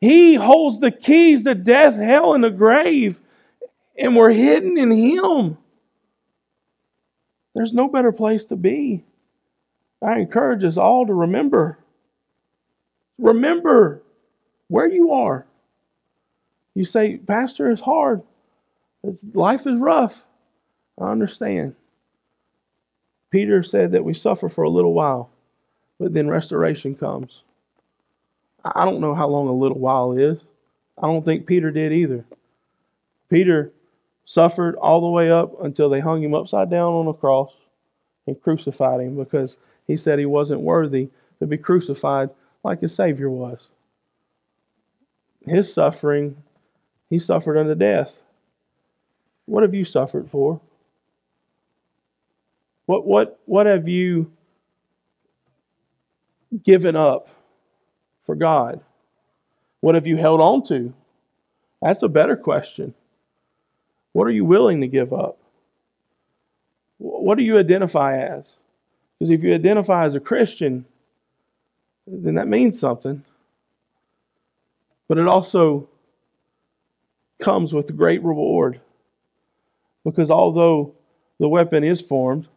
He 0.00 0.34
holds 0.34 0.78
the 0.78 0.92
keys 0.92 1.44
to 1.44 1.54
death, 1.54 1.96
hell, 1.96 2.34
and 2.34 2.44
the 2.44 2.50
grave, 2.50 3.20
and 3.98 4.14
we're 4.14 4.32
hidden 4.32 4.78
in 4.78 4.92
Him. 4.92 5.58
There's 7.54 7.74
no 7.74 7.88
better 7.88 8.12
place 8.12 8.44
to 8.46 8.56
be. 8.56 9.04
I 10.00 10.20
encourage 10.20 10.62
us 10.62 10.76
all 10.76 11.06
to 11.06 11.12
remember. 11.14 11.78
Remember 13.18 14.02
where 14.68 14.86
you 14.86 15.12
are. 15.12 15.44
You 16.74 16.84
say, 16.84 17.16
Pastor, 17.16 17.68
it's 17.70 17.80
hard. 17.80 18.22
It's, 19.04 19.22
life 19.34 19.66
is 19.66 19.78
rough. 19.78 20.22
I 21.00 21.10
understand. 21.10 21.74
Peter 23.30 23.62
said 23.62 23.92
that 23.92 24.04
we 24.04 24.14
suffer 24.14 24.48
for 24.48 24.64
a 24.64 24.70
little 24.70 24.94
while, 24.94 25.30
but 25.98 26.14
then 26.14 26.28
restoration 26.28 26.94
comes. 26.94 27.42
I 28.64 28.84
don't 28.84 29.00
know 29.00 29.14
how 29.14 29.28
long 29.28 29.48
a 29.48 29.52
little 29.52 29.78
while 29.78 30.12
is. 30.12 30.38
I 31.00 31.06
don't 31.06 31.24
think 31.24 31.46
Peter 31.46 31.70
did 31.70 31.92
either. 31.92 32.24
Peter 33.28 33.72
suffered 34.24 34.76
all 34.76 35.00
the 35.00 35.08
way 35.08 35.30
up 35.30 35.62
until 35.62 35.88
they 35.88 36.00
hung 36.00 36.22
him 36.22 36.34
upside 36.34 36.70
down 36.70 36.94
on 36.94 37.06
a 37.06 37.14
cross 37.14 37.52
and 38.26 38.40
crucified 38.42 39.00
him 39.00 39.16
because 39.16 39.58
he 39.86 39.96
said 39.96 40.18
he 40.18 40.26
wasn't 40.26 40.60
worthy 40.60 41.08
to 41.38 41.46
be 41.46 41.56
crucified 41.56 42.30
like 42.64 42.80
his 42.80 42.94
Savior 42.94 43.30
was. 43.30 43.68
His 45.46 45.72
suffering, 45.72 46.36
he 47.08 47.18
suffered 47.18 47.56
unto 47.56 47.74
death. 47.74 48.12
What 49.48 49.62
have 49.62 49.74
you 49.74 49.84
suffered 49.84 50.30
for? 50.30 50.60
What, 52.84 53.06
what, 53.06 53.40
what 53.46 53.66
have 53.66 53.88
you 53.88 54.30
given 56.62 56.96
up 56.96 57.28
for 58.24 58.34
God? 58.34 58.80
What 59.80 59.94
have 59.94 60.06
you 60.06 60.16
held 60.16 60.42
on 60.42 60.62
to? 60.64 60.92
That's 61.80 62.02
a 62.02 62.08
better 62.08 62.36
question. 62.36 62.92
What 64.12 64.26
are 64.26 64.32
you 64.32 64.44
willing 64.44 64.82
to 64.82 64.86
give 64.86 65.14
up? 65.14 65.38
What 66.98 67.38
do 67.38 67.44
you 67.44 67.58
identify 67.58 68.18
as? 68.18 68.44
Because 69.18 69.30
if 69.30 69.42
you 69.42 69.54
identify 69.54 70.04
as 70.04 70.14
a 70.14 70.20
Christian, 70.20 70.84
then 72.06 72.34
that 72.34 72.48
means 72.48 72.78
something. 72.78 73.24
But 75.08 75.16
it 75.16 75.26
also 75.26 75.88
comes 77.40 77.72
with 77.72 77.96
great 77.96 78.22
reward. 78.22 78.80
Because 80.10 80.30
although 80.30 80.94
the 81.38 81.48
weapon 81.48 81.84
is 81.84 82.00
formed, 82.00 82.48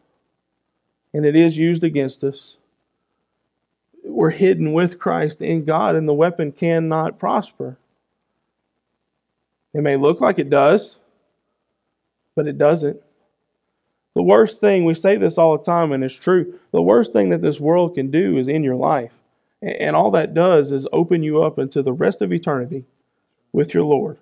and 1.14 1.24
it 1.24 1.36
is 1.36 1.56
used 1.56 1.84
against 1.84 2.24
us. 2.24 2.56
We're 4.04 4.30
hidden 4.30 4.72
with 4.72 4.98
Christ 4.98 5.42
in 5.42 5.64
God, 5.64 5.94
and 5.94 6.08
the 6.08 6.14
weapon 6.14 6.52
cannot 6.52 7.18
prosper. 7.18 7.76
It 9.74 9.82
may 9.82 9.96
look 9.96 10.20
like 10.20 10.38
it 10.38 10.50
does, 10.50 10.96
but 12.34 12.46
it 12.46 12.58
doesn't. 12.58 13.00
The 14.14 14.22
worst 14.22 14.60
thing, 14.60 14.84
we 14.84 14.94
say 14.94 15.16
this 15.16 15.38
all 15.38 15.56
the 15.56 15.64
time, 15.64 15.92
and 15.92 16.04
it's 16.04 16.14
true, 16.14 16.58
the 16.72 16.82
worst 16.82 17.12
thing 17.12 17.30
that 17.30 17.40
this 17.40 17.60
world 17.60 17.94
can 17.94 18.10
do 18.10 18.36
is 18.36 18.48
in 18.48 18.62
your 18.62 18.76
life. 18.76 19.12
And 19.62 19.94
all 19.94 20.10
that 20.10 20.34
does 20.34 20.72
is 20.72 20.86
open 20.92 21.22
you 21.22 21.42
up 21.42 21.58
into 21.58 21.82
the 21.82 21.92
rest 21.92 22.20
of 22.20 22.32
eternity 22.32 22.84
with 23.52 23.72
your 23.72 23.84
Lord. 23.84 24.18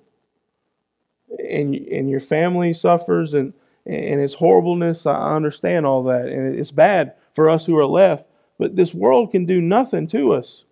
And, 1.50 1.74
and 1.74 2.08
your 2.08 2.20
family 2.20 2.72
suffers, 2.72 3.34
and 3.34 3.52
and 3.86 4.20
its 4.20 4.34
horribleness. 4.34 5.06
I 5.06 5.34
understand 5.34 5.86
all 5.86 6.04
that. 6.04 6.26
And 6.26 6.58
it's 6.58 6.70
bad 6.70 7.14
for 7.34 7.48
us 7.48 7.64
who 7.64 7.76
are 7.78 7.86
left. 7.86 8.24
But 8.58 8.76
this 8.76 8.94
world 8.94 9.32
can 9.32 9.46
do 9.46 9.60
nothing 9.60 10.06
to 10.08 10.34
us. 10.34 10.64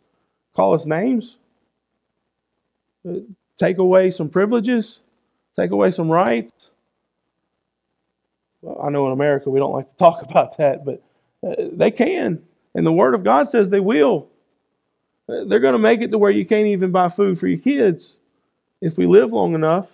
Call 0.55 0.75
us 0.75 0.87
names, 0.87 1.37
uh, 3.09 3.21
take 3.57 3.79
away 3.79 4.11
some 4.11 4.29
privileges, 4.29 4.99
take 5.57 5.71
away 5.71 5.93
some 5.93 6.11
rights. 6.11 6.53
Well, 8.61 8.81
I 8.83 8.91
know 8.91 9.07
in 9.07 9.13
America 9.13 9.51
we 9.51 9.61
don't 9.61 9.73
like 9.73 9.89
to 9.91 9.97
talk 10.05 10.23
about 10.23 10.57
that, 10.59 10.85
but 10.85 11.03
uh, 11.47 11.55
they 11.73 11.93
can. 11.93 12.43
And 12.75 12.87
the 12.87 12.93
Word 12.93 13.15
of 13.15 13.23
God 13.23 13.49
says 13.49 13.71
they 13.71 13.81
will. 13.81 14.29
Uh, 15.29 15.45
they're 15.45 15.61
going 15.61 15.75
to 15.75 15.79
make 15.79 16.01
it 16.01 16.11
to 16.11 16.19
where 16.19 16.31
you 16.31 16.45
can't 16.45 16.67
even 16.67 16.91
buy 16.91 17.09
food 17.09 17.39
for 17.39 17.47
your 17.47 17.61
kids 17.61 18.15
if 18.81 18.97
we 18.97 19.07
live 19.07 19.33
long 19.33 19.55
enough 19.55 19.89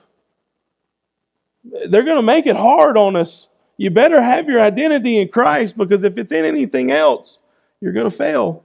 they're 1.64 2.04
going 2.04 2.16
to 2.16 2.22
make 2.22 2.46
it 2.46 2.56
hard 2.56 2.96
on 2.96 3.16
us. 3.16 3.48
You 3.76 3.90
better 3.90 4.22
have 4.22 4.48
your 4.48 4.60
identity 4.60 5.20
in 5.20 5.28
Christ 5.28 5.76
because 5.76 6.04
if 6.04 6.18
it's 6.18 6.32
in 6.32 6.44
anything 6.44 6.92
else, 6.92 7.38
you're 7.80 7.92
going 7.92 8.08
to 8.08 8.16
fail. 8.16 8.62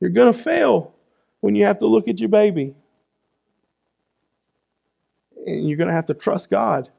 You're 0.00 0.10
going 0.10 0.32
to 0.32 0.38
fail 0.38 0.94
when 1.40 1.54
you 1.54 1.64
have 1.64 1.78
to 1.78 1.86
look 1.86 2.08
at 2.08 2.18
your 2.18 2.28
baby. 2.28 2.74
And 5.46 5.68
you're 5.68 5.78
going 5.78 5.88
to 5.88 5.94
have 5.94 6.06
to 6.06 6.14
trust 6.14 6.50
God. 6.50 6.90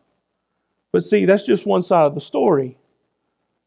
But 0.92 1.04
see, 1.04 1.26
that's 1.26 1.44
just 1.44 1.66
one 1.66 1.84
side 1.84 2.06
of 2.06 2.16
the 2.16 2.22
story. 2.22 2.78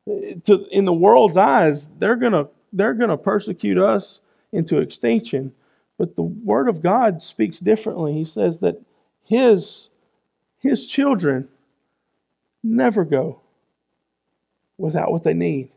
To, 0.07 0.67
in 0.71 0.85
the 0.85 0.93
world's 0.93 1.37
eyes, 1.37 1.89
they're 1.99 2.17
going 2.17 2.33
to 2.33 2.49
they're 2.73 2.95
going 2.95 3.11
to 3.11 3.17
persecute 3.17 3.79
us 3.79 4.21
into 4.53 4.79
extinction. 4.79 5.53
But 5.97 6.17
the 6.17 6.23
Word 6.23 6.69
of 6.69 6.83
God 6.83 7.23
speaks 7.23 7.61
differently. 7.61 8.13
He 8.13 8.25
says 8.25 8.59
that 8.61 8.83
His 9.23 9.89
his 10.65 10.87
children 10.87 11.47
never 12.63 13.05
go 13.05 13.39
without 14.79 15.13
what 15.13 15.23
they 15.23 15.35
need. 15.35 15.71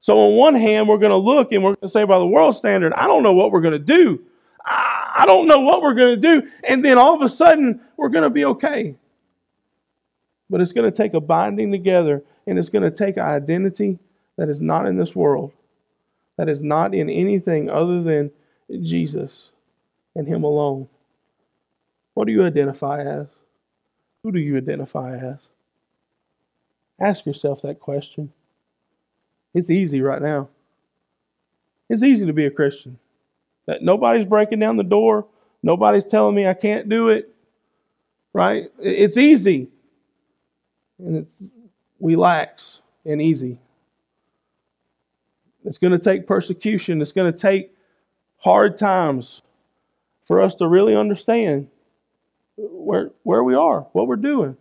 So, 0.00 0.18
on 0.18 0.36
one 0.36 0.54
hand, 0.54 0.88
we're 0.88 0.96
going 0.96 1.10
to 1.10 1.16
look 1.16 1.52
and 1.52 1.62
we're 1.62 1.74
going 1.74 1.82
to 1.82 1.88
say, 1.90 2.02
by 2.04 2.18
the 2.18 2.26
world 2.26 2.56
standard, 2.56 2.94
I 2.94 3.06
don't 3.06 3.22
know 3.22 3.34
what 3.34 3.52
we're 3.52 3.60
going 3.60 3.72
to 3.72 3.78
do. 3.78 4.20
I 4.64 5.24
don't 5.26 5.46
know 5.46 5.60
what 5.60 5.82
we're 5.82 5.94
going 5.94 6.20
to 6.20 6.40
do. 6.40 6.48
And 6.64 6.82
then 6.82 6.96
all 6.96 7.14
of 7.14 7.20
a 7.20 7.28
sudden, 7.28 7.82
we're 7.98 8.08
going 8.08 8.24
to 8.24 8.30
be 8.30 8.46
okay. 8.46 8.96
But 10.48 10.62
it's 10.62 10.72
going 10.72 10.90
to 10.90 10.96
take 10.96 11.12
a 11.12 11.20
binding 11.20 11.70
together 11.70 12.24
and 12.46 12.58
it's 12.58 12.70
going 12.70 12.82
to 12.82 12.90
take 12.90 13.18
an 13.18 13.24
identity 13.24 13.98
that 14.38 14.48
is 14.48 14.60
not 14.60 14.86
in 14.86 14.96
this 14.96 15.14
world, 15.14 15.52
that 16.38 16.48
is 16.48 16.62
not 16.62 16.94
in 16.94 17.10
anything 17.10 17.68
other 17.68 18.02
than 18.02 18.30
Jesus 18.70 19.50
and 20.16 20.26
Him 20.26 20.44
alone. 20.44 20.88
What 22.14 22.26
do 22.26 22.32
you 22.32 22.44
identify 22.44 23.02
as? 23.02 23.28
Who 24.22 24.32
do 24.32 24.38
you 24.38 24.56
identify 24.56 25.16
as? 25.16 25.38
Ask 27.00 27.26
yourself 27.26 27.62
that 27.62 27.80
question. 27.80 28.32
It's 29.54 29.70
easy 29.70 30.00
right 30.00 30.22
now. 30.22 30.48
It's 31.88 32.02
easy 32.02 32.26
to 32.26 32.32
be 32.32 32.46
a 32.46 32.50
Christian. 32.50 32.98
Nobody's 33.80 34.26
breaking 34.26 34.60
down 34.60 34.76
the 34.76 34.84
door, 34.84 35.26
nobody's 35.62 36.04
telling 36.04 36.34
me 36.34 36.46
I 36.46 36.54
can't 36.54 36.88
do 36.88 37.08
it. 37.08 37.28
Right? 38.32 38.70
It's 38.80 39.16
easy. 39.16 39.68
And 40.98 41.16
it's 41.16 41.42
we 41.98 42.16
lax 42.16 42.80
and 43.04 43.20
easy. 43.20 43.58
It's 45.64 45.78
going 45.78 45.92
to 45.92 45.98
take 45.98 46.26
persecution. 46.26 47.00
It's 47.02 47.12
going 47.12 47.32
to 47.32 47.38
take 47.38 47.72
hard 48.38 48.78
times 48.78 49.42
for 50.26 50.40
us 50.40 50.54
to 50.56 50.66
really 50.66 50.96
understand 50.96 51.68
where 52.56 53.10
where 53.22 53.44
we 53.44 53.54
are, 53.54 53.80
what 53.92 54.06
we're 54.06 54.16
doing. 54.16 54.56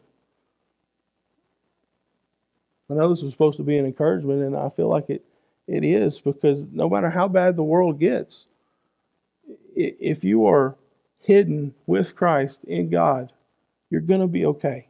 I 2.89 2.93
know 2.95 3.09
this 3.09 3.21
was 3.21 3.31
supposed 3.31 3.57
to 3.57 3.63
be 3.63 3.77
an 3.77 3.85
encouragement, 3.85 4.41
and 4.41 4.55
I 4.55 4.69
feel 4.69 4.89
like 4.89 5.09
it 5.09 5.23
it 5.67 5.83
is 5.83 6.19
because 6.19 6.65
no 6.71 6.89
matter 6.89 7.09
how 7.09 7.27
bad 7.27 7.55
the 7.55 7.63
world 7.63 7.99
gets, 7.99 8.45
if 9.75 10.23
you 10.23 10.47
are 10.47 10.75
hidden 11.19 11.73
with 11.85 12.15
Christ 12.15 12.59
in 12.65 12.89
God, 12.89 13.31
you're 13.89 14.01
going 14.01 14.21
to 14.21 14.27
be 14.27 14.45
okay. 14.45 14.87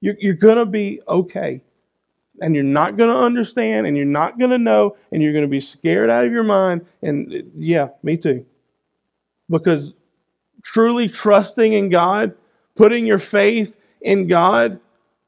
You're, 0.00 0.16
you're 0.18 0.34
going 0.34 0.58
to 0.58 0.66
be 0.66 1.00
okay. 1.08 1.62
And 2.42 2.54
you're 2.54 2.64
not 2.64 2.96
going 2.96 3.10
to 3.10 3.18
understand, 3.18 3.86
and 3.86 3.96
you're 3.96 4.06
not 4.06 4.38
going 4.38 4.50
to 4.50 4.58
know, 4.58 4.96
and 5.12 5.22
you're 5.22 5.32
going 5.32 5.44
to 5.44 5.48
be 5.48 5.60
scared 5.60 6.08
out 6.08 6.24
of 6.24 6.32
your 6.32 6.42
mind. 6.42 6.86
And 7.02 7.50
yeah, 7.56 7.88
me 8.02 8.16
too. 8.16 8.46
Because 9.50 9.92
truly 10.62 11.08
trusting 11.08 11.72
in 11.72 11.88
God, 11.88 12.34
putting 12.74 13.06
your 13.06 13.18
faith 13.18 13.76
in 14.00 14.26
God 14.26 14.80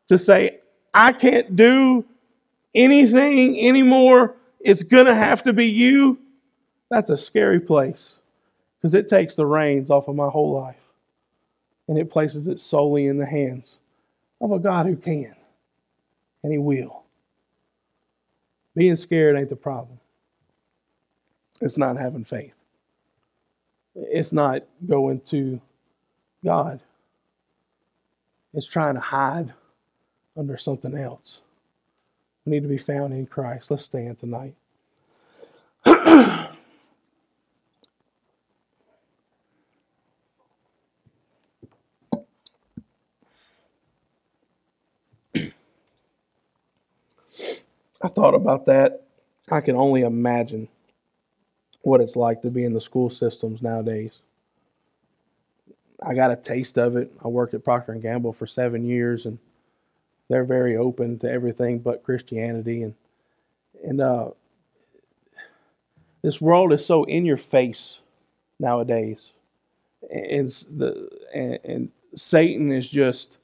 to 0.09 0.19
say, 0.19 0.59
I 0.95 1.13
can't 1.13 1.57
do 1.57 2.05
anything 2.75 3.61
anymore, 3.67 4.37
it's 4.61 4.83
going 4.83 5.07
to 5.07 5.15
have 5.15 5.43
to 5.45 5.53
be 5.53 5.67
you, 5.67 6.19
that's 6.91 7.11
a 7.11 7.17
scary 7.17 7.61
place 7.61 8.13
because 8.77 8.95
it 8.95 9.09
takes 9.09 9.35
the 9.35 9.47
reins 9.47 9.91
off 9.91 10.09
of 10.09 10.15
my 10.15 10.29
whole 10.29 10.53
life 10.53 10.77
and 11.89 11.99
it 11.99 12.11
places 12.11 12.49
it 12.49 12.61
solely 12.61 13.07
in 13.07 13.17
the 13.17 13.27
hands 13.27 13.79
of 14.41 14.53
a 14.53 14.59
God 14.59 14.87
who 14.87 14.97
can 14.97 15.35
and 16.43 16.53
He 16.53 16.59
will. 16.59 17.05
Being 18.75 18.97
scared 18.97 19.37
ain't 19.37 19.49
the 19.51 19.57
problem, 19.57 19.99
it's 21.61 21.77
not 21.77 21.97
having 21.97 22.25
faith. 22.25 22.55
It's 23.97 24.33
not 24.33 24.63
going 24.89 25.21
to 25.29 25.61
God 26.45 26.81
It's 28.55 28.67
trying 28.67 28.95
to 28.95 29.01
hide 29.01 29.53
under 30.37 30.59
something 30.59 30.97
else. 30.99 31.41
We 32.45 32.53
need 32.53 32.63
to 32.65 32.69
be 32.69 32.79
found 32.79 33.15
in 33.15 33.27
Christ. 33.27 33.71
Let's 33.71 33.85
stand 33.85 34.21
tonight. 34.21 34.55
I 35.87 36.49
thought 48.15 48.35
about 48.35 48.67
that. 48.67 49.05
I 49.51 49.61
can 49.61 49.77
only 49.77 50.03
imagine 50.03 50.69
what 51.83 52.01
it's 52.01 52.17
like 52.17 52.43
to 52.43 52.51
be 52.51 52.65
in 52.65 52.73
the 52.73 52.81
school 52.81 53.11
systems 53.11 53.63
nowadays. 53.63 54.13
I 56.05 56.15
got 56.15 56.33
a 56.33 56.37
taste 56.37 56.79
of 56.79 56.97
it. 56.97 57.13
I 57.25 57.29
worked 57.29 57.55
at 57.55 57.65
Procter 57.65 57.93
and 57.93 58.03
Gamble 58.03 58.33
for 58.33 58.47
seven 58.47 58.85
years, 58.85 59.27
and 59.27 59.39
they're 60.29 60.45
very 60.45 60.77
open 60.77 61.19
to 61.21 61.31
everything 61.31 61.79
but 61.79 62.03
Christianity. 62.03 62.83
And 62.83 62.95
and 63.85 64.01
uh, 64.01 64.31
this 66.23 66.41
world 66.41 66.73
is 66.73 66.85
so 66.85 67.05
in 67.05 67.25
your 67.25 67.37
face 67.37 68.01
nowadays, 68.59 69.33
and 70.11 70.49
the 70.77 71.09
and, 71.35 71.59
and 71.65 71.91
Satan 72.17 72.73
is 72.73 72.89
just. 72.89 73.39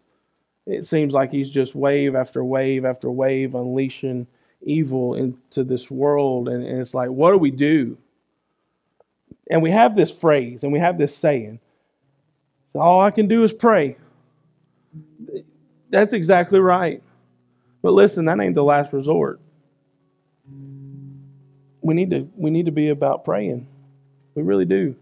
It 0.66 0.84
seems 0.84 1.14
like 1.14 1.30
he's 1.30 1.49
just 1.49 1.74
wave 1.74 2.14
after 2.14 2.45
wave 2.45 2.84
after 2.84 3.11
wave 3.11 3.55
unleashing 3.55 4.26
evil 4.61 5.14
into 5.14 5.64
this 5.64 5.91
world. 5.91 6.47
And, 6.47 6.62
and 6.62 6.78
it's 6.78 6.93
like, 6.93 7.09
what 7.09 7.32
do 7.32 7.39
we 7.39 7.51
do? 7.51 7.97
And 9.51 9.62
we 9.62 9.70
have 9.70 9.96
this 9.96 10.11
phrase 10.11 10.62
and 10.62 10.72
we 10.72 10.78
have 10.78 10.99
this 10.99 11.16
saying. 11.16 11.61
So 12.72 12.80
all 12.80 13.01
I 13.01 13.11
can 13.11 13.28
do 13.28 13.44
is 13.44 13.53
pray. 13.53 13.96
That's 15.90 16.12
exactly 16.12 16.61
right. 16.61 17.03
But 17.82 17.92
listen, 17.92 18.26
that 18.26 18.40
ain't 18.40 18.55
the 18.55 18.64
last 18.64 18.92
resort. 18.92 19.40
We 21.80 21.94
need 21.94 22.11
to 22.11 22.28
we 22.36 22.51
need 22.51 22.66
to 22.66 22.72
be 22.72 22.90
about 22.90 23.24
praying. 23.24 23.66
We 24.34 24.42
really 24.42 24.66
do. 24.66 24.94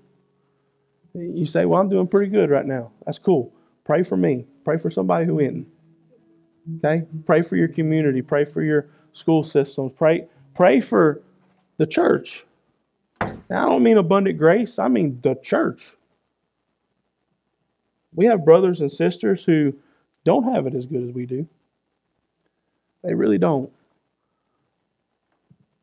You 1.14 1.46
say, 1.46 1.64
"Well, 1.64 1.80
I'm 1.80 1.88
doing 1.88 2.06
pretty 2.06 2.30
good 2.30 2.50
right 2.50 2.66
now." 2.66 2.92
That's 3.04 3.18
cool. 3.18 3.52
Pray 3.84 4.02
for 4.02 4.16
me. 4.16 4.46
Pray 4.64 4.78
for 4.78 4.90
somebody 4.90 5.24
who 5.26 5.40
isn't. 5.40 5.66
Okay? 6.78 7.04
Pray 7.24 7.42
for 7.42 7.56
your 7.56 7.68
community. 7.68 8.22
Pray 8.22 8.44
for 8.44 8.62
your 8.62 8.88
school 9.12 9.44
systems. 9.44 9.92
Pray, 9.96 10.26
pray 10.54 10.80
for 10.80 11.22
the 11.78 11.86
church. 11.86 12.45
Now, 13.48 13.66
I 13.66 13.68
don't 13.70 13.82
mean 13.82 13.98
abundant 13.98 14.38
grace, 14.38 14.78
I 14.78 14.88
mean 14.88 15.20
the 15.22 15.34
church. 15.36 15.94
We 18.14 18.26
have 18.26 18.44
brothers 18.44 18.80
and 18.80 18.90
sisters 18.90 19.44
who 19.44 19.74
don't 20.24 20.52
have 20.52 20.66
it 20.66 20.74
as 20.74 20.86
good 20.86 21.08
as 21.08 21.14
we 21.14 21.26
do. 21.26 21.46
They 23.04 23.14
really 23.14 23.38
don't. 23.38 23.70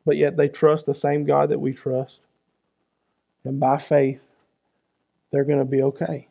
But 0.04 0.16
yet 0.16 0.36
they 0.36 0.48
trust 0.48 0.84
the 0.84 0.94
same 0.94 1.24
God 1.24 1.48
that 1.48 1.60
we 1.60 1.72
trust. 1.72 2.18
And 3.44 3.58
by 3.58 3.78
faith, 3.78 4.22
they're 5.30 5.44
going 5.44 5.58
to 5.60 5.64
be 5.64 5.82
okay. 5.82 6.28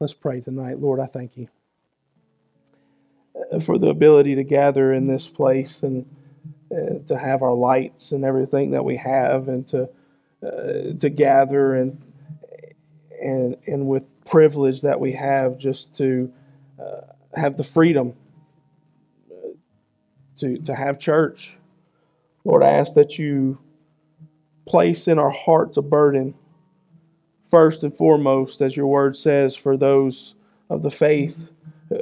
Let's 0.00 0.12
pray 0.12 0.40
tonight. 0.40 0.80
Lord, 0.80 1.00
I 1.00 1.06
thank 1.06 1.36
you 1.36 1.48
uh, 3.52 3.60
for 3.60 3.78
the 3.78 3.88
ability 3.88 4.34
to 4.34 4.44
gather 4.44 4.92
in 4.92 5.06
this 5.06 5.28
place 5.28 5.82
and 5.82 6.04
uh, 6.72 6.98
to 7.06 7.18
have 7.18 7.42
our 7.42 7.54
lights 7.54 8.12
and 8.12 8.24
everything 8.24 8.70
that 8.70 8.84
we 8.84 8.96
have 8.96 9.48
and 9.48 9.66
to 9.68 9.88
uh, 10.46 10.92
to 10.98 11.08
gather 11.08 11.74
and 11.74 12.00
and 13.22 13.56
and 13.66 13.86
with 13.86 14.04
privilege 14.24 14.80
that 14.80 14.98
we 14.98 15.12
have 15.12 15.58
just 15.58 15.94
to 15.94 16.32
uh, 16.80 17.02
have 17.34 17.56
the 17.56 17.64
freedom 17.64 18.14
uh, 19.30 19.48
to 20.36 20.56
to 20.58 20.74
have 20.74 20.98
church 20.98 21.56
lord 22.44 22.62
i 22.62 22.70
ask 22.70 22.94
that 22.94 23.18
you 23.18 23.58
place 24.66 25.08
in 25.08 25.18
our 25.18 25.30
hearts 25.30 25.76
a 25.76 25.82
burden 25.82 26.34
first 27.50 27.82
and 27.82 27.96
foremost 27.96 28.60
as 28.62 28.76
your 28.76 28.86
word 28.86 29.16
says 29.16 29.54
for 29.54 29.76
those 29.76 30.34
of 30.70 30.82
the 30.82 30.90
faith 30.90 31.48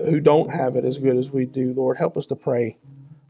who 0.04 0.20
don't 0.20 0.50
have 0.50 0.76
it 0.76 0.84
as 0.84 0.98
good 0.98 1.16
as 1.16 1.30
we 1.30 1.44
do. 1.44 1.74
Lord, 1.76 1.96
help 1.96 2.16
us 2.16 2.26
to 2.26 2.36
pray 2.36 2.76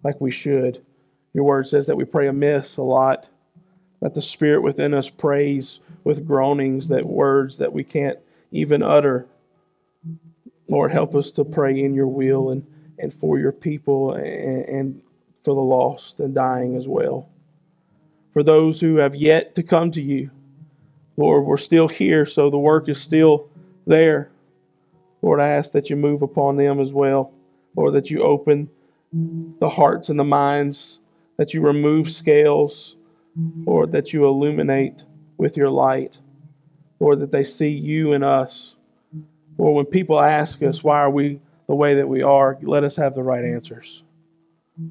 like 0.05 0.21
we 0.21 0.31
should. 0.31 0.85
Your 1.33 1.45
word 1.45 1.69
says 1.69 1.87
that 1.87 1.97
we 1.97 2.05
pray 2.05 2.29
amiss 2.29 2.77
a 2.77 2.83
lot, 2.83 3.27
that 4.01 4.15
the 4.15 4.23
Spirit 4.23 4.63
within 4.63 4.95
us 4.95 5.09
prays 5.09 5.81
with 6.05 6.27
groanings, 6.27 6.89
that 6.89 7.07
words 7.07 7.59
that 7.59 7.73
we 7.73 7.85
can't 7.85 8.19
even 8.51 8.83
utter. 8.83 9.27
Lord, 10.69 10.93
help 10.93 11.15
us 11.15 11.31
to 11.33 11.45
pray 11.45 11.81
in 11.81 11.95
your 11.95 12.07
will 12.07 12.51
and, 12.51 12.67
and 12.99 13.13
for 13.15 13.39
your 13.39 13.53
people 13.53 14.13
and, 14.15 14.65
and 14.65 15.03
for 15.43 15.55
the 15.55 15.61
lost 15.61 16.21
and 16.21 16.35
dying 16.35 16.77
as 16.77 16.87
well. 16.87 17.29
For 18.33 18.43
those 18.43 18.81
who 18.81 18.97
have 18.97 19.15
yet 19.15 19.55
to 19.57 19.63
come 19.63 19.91
to 19.93 20.03
you, 20.03 20.31
Lord, 21.17 21.45
we're 21.45 21.57
still 21.57 21.89
here, 21.89 22.25
so 22.25 22.49
the 22.49 22.59
work 22.59 22.89
is 22.89 23.01
still 23.01 23.49
there. 23.87 24.31
Lord, 25.23 25.41
I 25.41 25.49
ask 25.49 25.73
that 25.73 25.91
you 25.91 25.97
move 25.97 26.23
upon 26.23 26.57
them 26.57 26.81
as 26.81 26.93
well. 26.93 27.33
Lord, 27.77 27.95
that 27.95 28.11
you 28.11 28.23
open 28.23 28.71
the 29.13 29.69
hearts 29.69 30.09
and 30.09 30.19
the 30.19 30.25
minds, 30.25 31.00
that 31.41 31.55
you 31.55 31.63
remove 31.63 32.13
scales, 32.13 32.97
Lord, 33.65 33.93
that 33.93 34.13
you 34.13 34.27
illuminate 34.27 35.05
with 35.39 35.57
your 35.57 35.71
light. 35.71 36.19
Lord, 36.99 37.21
that 37.21 37.33
they 37.33 37.45
see 37.45 37.71
you 37.71 38.13
in 38.13 38.23
us. 38.23 38.75
Lord, 39.57 39.75
when 39.75 39.87
people 39.87 40.21
ask 40.21 40.63
us, 40.63 40.85
why 40.85 40.99
are 40.99 41.09
we 41.09 41.41
the 41.67 41.75
way 41.75 41.95
that 41.95 42.07
we 42.07 42.21
are, 42.21 42.59
let 42.61 42.85
us 42.85 42.95
have 42.97 43.15
the 43.15 43.23
right 43.23 43.43
answers. 43.43 44.03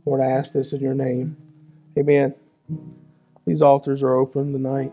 Lord, 0.08 0.22
I 0.22 0.32
ask 0.32 0.52
this 0.52 0.74
in 0.74 0.80
your 0.80 0.96
name. 0.96 1.38
Amen. 2.00 2.34
These 3.46 3.62
altars 3.62 4.02
are 4.02 4.16
open 4.16 4.52
tonight. 4.52 4.92